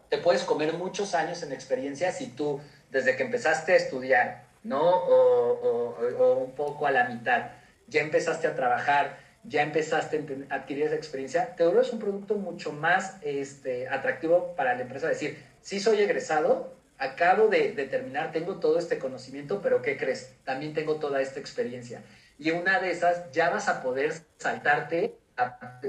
Te 0.09 0.17
puedes 0.17 0.43
comer 0.45 0.73
muchos 0.73 1.15
años 1.15 1.43
en 1.43 1.53
experiencia 1.53 2.13
si 2.13 2.29
tú, 2.29 2.63
desde 2.91 3.15
que 3.15 3.25
empezaste 3.25 3.75
a 3.75 3.77
estudiar, 3.77 4.47
¿no? 4.63 4.81
O, 4.81 6.37
un 6.47 6.53
poco 6.53 6.87
a 6.87 6.93
la 6.93 7.11
mitad, 7.11 7.51
ya 7.89 8.01
empezaste 8.01 8.47
a 8.47 8.55
trabajar, 8.55 9.19
ya 9.45 9.61
empezaste 9.61 10.47
a 10.49 10.55
adquirir 10.55 10.87
esa 10.87 10.95
experiencia, 10.95 11.57
te 11.57 11.65
vuelves 11.67 11.93
un 11.93 11.99
producto 11.99 12.37
mucho 12.37 12.73
más 12.73 13.19
este, 13.21 13.87
atractivo 13.87 14.55
para 14.57 14.75
la 14.75 14.81
empresa. 14.81 15.09
Decir, 15.09 15.45
sí 15.61 15.79
soy 15.79 16.01
egresado, 16.01 16.75
acabo 16.99 17.49
de, 17.49 17.73
terminar, 17.91 18.33
tengo 18.33 18.57
todo 18.57 18.79
este 18.79 18.99
conocimiento, 18.99 19.61
pero 19.61 19.83
¿qué 19.83 19.97
crees? 19.97 20.35
También 20.45 20.75
tengo 20.75 20.97
toda 20.97 21.21
esta 21.21 21.41
experiencia. 21.41 22.03
Y 22.39 22.51
una 22.51 22.81
de 22.81 22.91
esas 22.91 23.31
ya 23.33 23.51
vas 23.51 23.69
a 23.69 23.83
poder 23.83 24.13
saltarte 24.39 25.17
a 25.37 25.81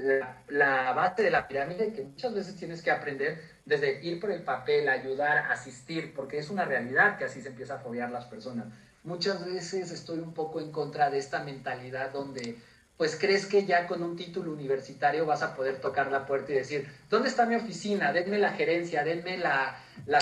la, 0.49 0.93
base 0.93 1.23
de 1.23 1.31
la 1.31 1.47
pirámide 1.47 1.93
que 1.93 2.03
muchas 2.03 2.33
veces 2.33 2.55
tienes 2.55 2.81
que 2.81 2.91
aprender 2.91 3.41
desde 3.65 4.03
ir 4.03 4.19
por 4.19 4.31
el 4.31 4.43
papel, 4.43 4.89
ayudar, 4.89 5.49
asistir, 5.51 6.13
porque 6.13 6.37
es 6.37 6.49
una 6.49 6.65
realidad 6.65 7.17
que 7.17 7.25
así 7.25 7.41
se 7.41 7.49
empieza 7.49 7.75
a 7.75 7.79
fobiar 7.79 8.11
las 8.11 8.25
personas. 8.25 8.67
Muchas 9.03 9.45
veces 9.45 9.91
estoy 9.91 10.19
un 10.19 10.33
poco 10.33 10.59
en 10.59 10.71
contra 10.71 11.09
de 11.09 11.17
esta 11.17 11.43
mentalidad 11.43 12.11
donde 12.11 12.57
pues 12.97 13.15
crees 13.15 13.45
que 13.45 13.63
ya 13.63 13.85
con 13.85 14.01
un 14.01 14.15
título 14.15 14.51
universitario 14.51 15.25
vas 15.25 15.43
a 15.43 15.55
poder 15.55 15.79
tocar 15.79 16.11
la 16.11 16.25
puerta 16.25 16.51
y 16.51 16.55
decir, 16.55 16.91
¿dónde 17.11 17.29
está 17.29 17.45
mi 17.45 17.55
oficina? 17.55 18.11
Denme 18.11 18.39
la 18.39 18.53
gerencia, 18.53 19.03
denme 19.03 19.37
la, 19.37 19.77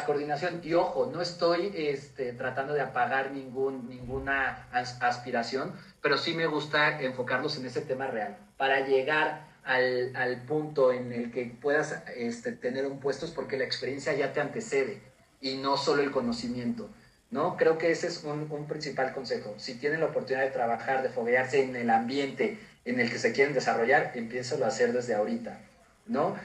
coordinación. 0.05 0.59
Y 0.61 0.73
ojo, 0.73 1.09
no 1.11 1.21
estoy 1.21 1.71
este, 1.73 2.33
tratando 2.33 2.73
de 2.73 2.81
apagar 2.81 3.31
ningún, 3.31 3.87
ninguna 3.87 4.67
aspiración, 4.71 5.73
pero 6.01 6.17
sí 6.17 6.33
me 6.33 6.47
gusta 6.47 7.01
enfocarlos 7.01 7.57
en 7.57 7.65
ese 7.65 7.79
tema 7.79 8.07
real. 8.07 8.37
Para 8.57 8.85
llegar 8.85 9.47
al, 9.63 10.43
punto 10.45 10.91
en 10.91 11.13
el 11.13 11.31
que 11.31 11.45
puedas 11.45 12.03
este, 12.17 12.51
tener 12.51 12.85
un 12.85 12.99
puesto 12.99 13.25
es 13.25 13.31
porque 13.31 13.57
la 13.57 13.63
experiencia 13.63 14.13
ya 14.13 14.33
te 14.33 14.41
antecede 14.41 15.01
y 15.39 15.55
no 15.55 15.77
solo 15.77 16.03
el 16.03 16.11
conocimiento. 16.11 16.89
¿No? 17.31 17.57
Creo 17.57 17.77
que 17.77 17.91
ese 17.91 18.07
es 18.07 18.23
un, 18.23 18.67
principal 18.67 19.13
consejo. 19.13 19.53
Si 19.57 19.75
tienen 19.75 19.99
la 19.99 20.07
oportunidad 20.07 20.43
de 20.43 20.51
trabajar, 20.51 21.03
de 21.03 21.09
foguearse 21.09 21.63
en 21.63 21.75
el 21.75 21.89
ambiente 21.89 22.59
en 22.85 22.99
el 22.99 23.09
que 23.09 23.17
se 23.17 23.33
quieren 23.33 23.53
desarrollar, 23.53 24.11
empiézalo 24.15 24.65
a 24.65 24.69
hacer 24.69 24.93
desde 24.93 25.15
ahorita, 25.15 25.59
¿no? 26.07 26.35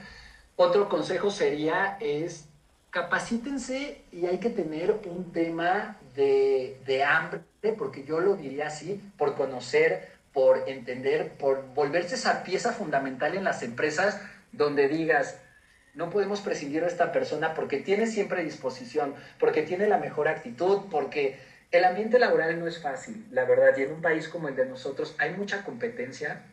Otro 0.55 0.89
consejo 0.89 1.31
sería 1.31 1.97
es 1.99 2.45
capacítense 2.89 4.01
y 4.11 4.25
hay 4.25 4.39
que 4.39 4.49
tener 4.49 4.91
un 5.05 5.31
tema 5.31 5.97
de, 6.15 6.79
de 6.85 7.03
hambre, 7.03 7.41
porque 7.77 8.03
yo 8.03 8.19
lo 8.19 8.35
diría 8.35 8.67
así, 8.67 9.01
por 9.17 9.35
conocer, 9.35 10.09
por 10.33 10.67
entender, 10.67 11.33
por 11.33 11.65
volverse 11.73 12.15
esa 12.15 12.43
pieza 12.43 12.73
fundamental 12.73 13.35
en 13.35 13.43
las 13.43 13.63
empresas 13.63 14.19
donde 14.51 14.87
digas, 14.87 15.37
no 15.93 16.09
podemos 16.09 16.41
prescindir 16.41 16.81
de 16.81 16.87
esta 16.87 17.11
persona 17.11 17.53
porque 17.53 17.79
tiene 17.79 18.07
siempre 18.07 18.43
disposición, 18.43 19.13
porque 19.39 19.61
tiene 19.63 19.87
la 19.87 19.97
mejor 19.97 20.27
actitud, 20.27 20.81
porque 20.89 21.37
el 21.71 21.85
ambiente 21.85 22.19
laboral 22.19 22.59
no 22.59 22.67
es 22.67 22.79
fácil, 22.79 23.25
la 23.31 23.45
verdad, 23.45 23.75
y 23.77 23.83
en 23.83 23.93
un 23.93 24.01
país 24.01 24.27
como 24.27 24.47
el 24.47 24.55
de 24.55 24.65
nosotros 24.65 25.15
hay 25.17 25.31
mucha 25.31 25.63
competencia, 25.63 26.43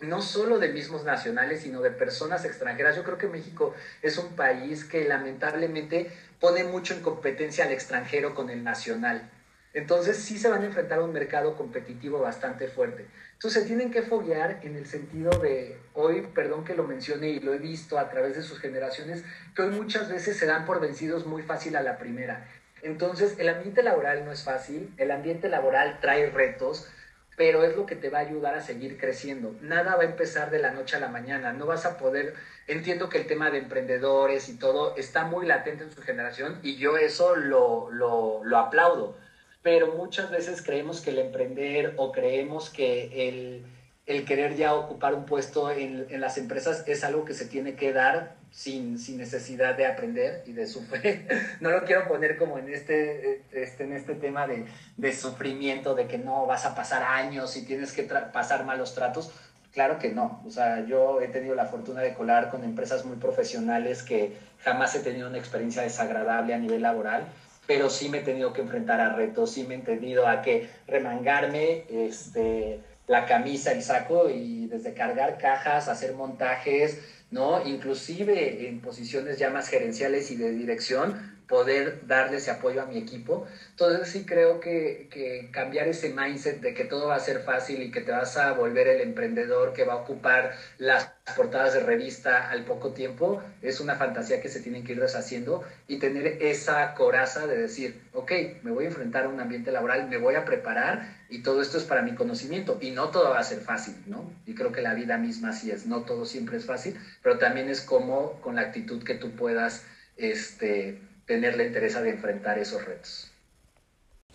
no 0.00 0.20
solo 0.20 0.58
de 0.58 0.68
mismos 0.68 1.04
nacionales, 1.04 1.62
sino 1.62 1.80
de 1.80 1.90
personas 1.90 2.44
extranjeras. 2.44 2.96
Yo 2.96 3.02
creo 3.02 3.16
que 3.16 3.28
México 3.28 3.74
es 4.02 4.18
un 4.18 4.36
país 4.36 4.84
que 4.84 5.08
lamentablemente 5.08 6.10
pone 6.38 6.64
mucho 6.64 6.92
en 6.92 7.00
competencia 7.00 7.64
al 7.64 7.72
extranjero 7.72 8.34
con 8.34 8.50
el 8.50 8.62
nacional. 8.62 9.30
Entonces 9.72 10.18
sí 10.18 10.38
se 10.38 10.48
van 10.48 10.62
a 10.62 10.66
enfrentar 10.66 10.98
a 10.98 11.04
un 11.04 11.12
mercado 11.12 11.56
competitivo 11.56 12.18
bastante 12.18 12.68
fuerte. 12.68 13.06
Entonces 13.36 13.62
se 13.62 13.68
tienen 13.68 13.90
que 13.90 14.00
foguear 14.00 14.60
en 14.62 14.76
el 14.76 14.86
sentido 14.86 15.30
de, 15.40 15.78
hoy, 15.92 16.26
perdón 16.34 16.64
que 16.64 16.74
lo 16.74 16.84
mencione 16.84 17.28
y 17.28 17.38
lo 17.38 17.52
he 17.52 17.58
visto 17.58 17.98
a 17.98 18.08
través 18.08 18.34
de 18.34 18.42
sus 18.42 18.58
generaciones, 18.58 19.24
que 19.54 19.60
hoy 19.60 19.72
muchas 19.72 20.08
veces 20.08 20.38
se 20.38 20.46
dan 20.46 20.64
por 20.64 20.80
vencidos 20.80 21.26
muy 21.26 21.42
fácil 21.42 21.76
a 21.76 21.82
la 21.82 21.98
primera. 21.98 22.48
Entonces 22.80 23.34
el 23.38 23.50
ambiente 23.50 23.82
laboral 23.82 24.24
no 24.24 24.32
es 24.32 24.42
fácil, 24.42 24.90
el 24.96 25.10
ambiente 25.10 25.50
laboral 25.50 25.98
trae 26.00 26.30
retos, 26.30 26.88
pero 27.36 27.62
es 27.62 27.76
lo 27.76 27.84
que 27.84 27.94
te 27.94 28.08
va 28.08 28.20
a 28.20 28.22
ayudar 28.22 28.54
a 28.54 28.62
seguir 28.62 28.96
creciendo. 28.96 29.54
Nada 29.60 29.96
va 29.96 30.02
a 30.04 30.06
empezar 30.06 30.50
de 30.50 30.58
la 30.58 30.70
noche 30.70 30.96
a 30.96 31.00
la 31.00 31.08
mañana, 31.08 31.52
no 31.52 31.66
vas 31.66 31.84
a 31.84 31.98
poder, 31.98 32.32
entiendo 32.66 33.10
que 33.10 33.18
el 33.18 33.26
tema 33.26 33.50
de 33.50 33.58
emprendedores 33.58 34.48
y 34.48 34.56
todo 34.56 34.96
está 34.96 35.24
muy 35.24 35.44
latente 35.44 35.84
en 35.84 35.92
su 35.92 36.00
generación 36.00 36.58
y 36.62 36.76
yo 36.76 36.96
eso 36.96 37.36
lo, 37.36 37.90
lo, 37.90 38.42
lo 38.44 38.56
aplaudo 38.56 39.18
pero 39.66 39.94
muchas 39.94 40.30
veces 40.30 40.62
creemos 40.62 41.00
que 41.00 41.10
el 41.10 41.18
emprender 41.18 41.94
o 41.96 42.12
creemos 42.12 42.70
que 42.70 43.28
el, 43.28 43.66
el 44.06 44.24
querer 44.24 44.54
ya 44.54 44.72
ocupar 44.74 45.12
un 45.12 45.26
puesto 45.26 45.72
en, 45.72 46.06
en, 46.08 46.20
las 46.20 46.38
empresas 46.38 46.84
es 46.86 47.02
algo 47.02 47.24
que 47.24 47.34
se 47.34 47.46
tiene 47.46 47.74
que 47.74 47.92
dar 47.92 48.36
sin, 48.52 48.96
sin 48.96 49.18
necesidad 49.18 49.76
de 49.76 49.86
aprender 49.86 50.44
y 50.46 50.52
de 50.52 50.68
sufrir. 50.68 51.26
No 51.60 51.70
lo 51.70 51.82
quiero 51.84 52.06
poner 52.06 52.36
como 52.36 52.58
en 52.58 52.72
este, 52.72 53.42
este, 53.50 53.82
en 53.82 53.94
este 53.94 54.14
tema 54.14 54.46
de, 54.46 54.66
de 54.96 55.12
sufrimiento, 55.12 55.96
de 55.96 56.06
que 56.06 56.18
no 56.18 56.46
vas 56.46 56.64
a 56.64 56.76
pasar 56.76 57.02
años 57.02 57.56
y 57.56 57.64
tienes 57.64 57.92
que 57.92 58.04
pasar 58.04 58.64
malos 58.64 58.94
tratos. 58.94 59.32
Claro 59.72 59.98
que 59.98 60.12
no. 60.12 60.44
O 60.46 60.50
sea, 60.52 60.86
yo 60.86 61.20
he 61.20 61.26
tenido 61.26 61.56
la 61.56 61.66
fortuna 61.66 62.02
de 62.02 62.14
colar 62.14 62.50
con 62.50 62.62
empresas 62.62 63.04
muy 63.04 63.16
profesionales 63.16 64.04
que 64.04 64.36
jamás 64.60 64.94
he 64.94 65.00
tenido 65.00 65.28
una 65.28 65.38
experiencia 65.38 65.82
desagradable 65.82 66.54
a 66.54 66.58
nivel 66.58 66.82
laboral 66.82 67.26
pero 67.66 67.90
sí 67.90 68.08
me 68.08 68.18
he 68.18 68.22
tenido 68.22 68.52
que 68.52 68.60
enfrentar 68.60 69.00
a 69.00 69.14
retos, 69.14 69.52
sí 69.52 69.64
me 69.64 69.76
he 69.76 69.78
tenido 69.78 70.26
a 70.28 70.42
que 70.42 70.68
remangarme 70.86 71.84
este, 71.88 72.80
la 73.06 73.26
camisa, 73.26 73.72
el 73.72 73.82
saco 73.82 74.30
y 74.30 74.66
desde 74.66 74.94
cargar 74.94 75.38
cajas, 75.38 75.88
hacer 75.88 76.14
montajes, 76.14 77.00
¿no? 77.30 77.66
Inclusive 77.66 78.68
en 78.68 78.80
posiciones 78.80 79.38
ya 79.38 79.50
más 79.50 79.68
gerenciales 79.68 80.30
y 80.30 80.36
de 80.36 80.52
dirección, 80.52 81.36
poder 81.48 82.06
darle 82.06 82.38
ese 82.38 82.50
apoyo 82.50 82.82
a 82.82 82.86
mi 82.86 82.98
equipo. 82.98 83.46
Entonces 83.70 84.08
sí 84.08 84.24
creo 84.26 84.60
que, 84.60 85.08
que, 85.10 85.50
cambiar 85.52 85.88
ese 85.88 86.12
mindset 86.12 86.60
de 86.60 86.74
que 86.74 86.84
todo 86.84 87.08
va 87.08 87.16
a 87.16 87.20
ser 87.20 87.40
fácil 87.40 87.82
y 87.82 87.90
que 87.90 88.00
te 88.00 88.10
vas 88.10 88.36
a 88.36 88.52
volver 88.52 88.88
el 88.88 89.00
emprendedor 89.00 89.72
que 89.72 89.84
va 89.84 89.94
a 89.94 89.96
ocupar 89.96 90.56
las 90.78 91.16
portadas 91.34 91.74
de 91.74 91.80
revista 91.80 92.50
al 92.50 92.64
poco 92.64 92.92
tiempo 92.92 93.42
es 93.60 93.80
una 93.80 93.96
fantasía 93.96 94.40
que 94.40 94.48
se 94.48 94.60
tienen 94.60 94.84
que 94.84 94.92
ir 94.92 95.00
deshaciendo 95.00 95.64
y 95.88 95.98
tener 95.98 96.40
esa 96.40 96.94
coraza 96.94 97.46
de 97.46 97.56
decir, 97.56 98.00
ok, 98.12 98.32
me 98.62 98.70
voy 98.70 98.84
a 98.84 98.88
enfrentar 98.88 99.24
a 99.24 99.28
un 99.28 99.40
ambiente 99.40 99.72
laboral, 99.72 100.08
me 100.08 100.18
voy 100.18 100.36
a 100.36 100.44
preparar 100.44 101.16
y 101.28 101.42
todo 101.42 101.60
esto 101.60 101.78
es 101.78 101.84
para 101.84 102.02
mi 102.02 102.14
conocimiento 102.14 102.78
y 102.80 102.92
no 102.92 103.08
todo 103.08 103.30
va 103.30 103.40
a 103.40 103.44
ser 103.44 103.60
fácil, 103.60 103.96
¿no? 104.06 104.30
Y 104.46 104.54
creo 104.54 104.70
que 104.70 104.82
la 104.82 104.94
vida 104.94 105.18
misma 105.18 105.52
sí 105.52 105.72
es, 105.72 105.86
no 105.86 106.02
todo 106.02 106.24
siempre 106.24 106.56
es 106.58 106.64
fácil, 106.64 106.96
pero 107.26 107.40
también 107.40 107.68
es 107.68 107.80
como 107.80 108.40
con 108.40 108.54
la 108.54 108.62
actitud 108.62 109.02
que 109.02 109.14
tú 109.14 109.34
puedas, 109.34 109.84
este, 110.16 111.02
tener 111.26 111.60
interés 111.60 112.00
de 112.00 112.10
enfrentar 112.10 112.56
esos 112.56 112.84
retos. 112.84 113.32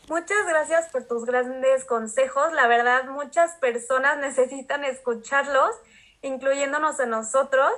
Muchas 0.10 0.46
gracias 0.46 0.90
por 0.90 1.08
tus 1.08 1.24
grandes 1.24 1.86
consejos. 1.86 2.52
La 2.52 2.68
verdad, 2.68 3.06
muchas 3.06 3.56
personas 3.62 4.18
necesitan 4.20 4.84
escucharlos, 4.84 5.74
incluyéndonos 6.22 7.00
a 7.00 7.06
nosotros. 7.06 7.72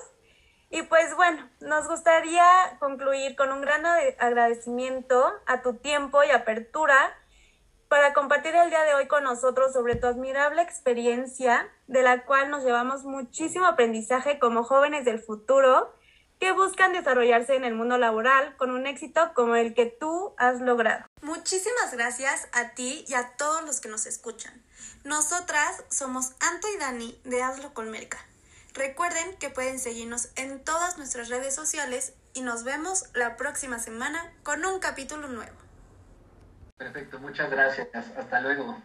Y 0.72 0.82
pues 0.82 1.16
bueno, 1.16 1.48
nos 1.60 1.88
gustaría 1.88 2.44
concluir 2.80 3.36
con 3.36 3.52
un 3.52 3.62
gran 3.62 3.86
agradecimiento 4.18 5.32
a 5.46 5.62
tu 5.62 5.76
tiempo 5.76 6.24
y 6.24 6.32
apertura 6.32 7.16
para 7.94 8.12
compartir 8.12 8.56
el 8.56 8.72
día 8.72 8.82
de 8.82 8.96
hoy 8.96 9.08
con 9.08 9.24
nosotros 9.24 9.72
sobre 9.72 9.96
tu 9.96 10.08
admirable 10.08 10.64
experiencia, 10.64 11.72
de 11.86 12.02
la 12.02 12.26
cual 12.26 12.50
nos 12.50 12.64
llevamos 12.64 13.04
muchísimo 13.04 13.68
aprendizaje 13.68 14.40
como 14.40 14.64
jóvenes 14.64 15.06
del 15.06 15.20
futuro 15.20 15.94
que 16.40 16.54
buscan 16.54 16.92
desarrollarse 16.92 17.54
en 17.54 17.66
el 17.66 17.76
mundo 17.76 18.00
laboral 18.00 18.58
con 18.58 18.72
un 18.72 18.88
éxito 18.88 19.32
como 19.36 19.56
el 19.56 19.76
que 19.76 19.86
tú 19.86 20.34
has 20.40 20.60
logrado. 20.60 21.06
Muchísimas 21.22 21.94
gracias 21.94 22.48
a 22.52 22.74
ti 22.74 23.06
y 23.08 23.14
a 23.14 23.38
todos 23.38 23.64
los 23.64 23.80
que 23.80 23.90
nos 23.90 24.08
escuchan. 24.08 24.66
Nosotras 25.04 25.84
somos 25.92 26.32
Anto 26.40 26.68
y 26.76 26.80
Dani 26.80 27.22
de 27.26 27.44
Hazlo 27.44 27.76
con 27.76 27.92
Merca. 27.92 28.18
Recuerden 28.74 29.38
que 29.38 29.52
pueden 29.52 29.78
seguirnos 29.78 30.30
en 30.36 30.64
todas 30.64 30.98
nuestras 30.98 31.30
redes 31.30 31.54
sociales 31.54 32.14
y 32.34 32.42
nos 32.42 32.64
vemos 32.64 33.04
la 33.14 33.38
próxima 33.38 33.78
semana 33.78 34.34
con 34.42 34.66
un 34.66 34.80
capítulo 34.80 35.28
nuevo. 35.28 35.63
Perfecto, 36.84 37.18
muchas 37.20 37.50
gracias. 37.50 37.88
Hasta 38.18 38.42
luego. 38.42 38.78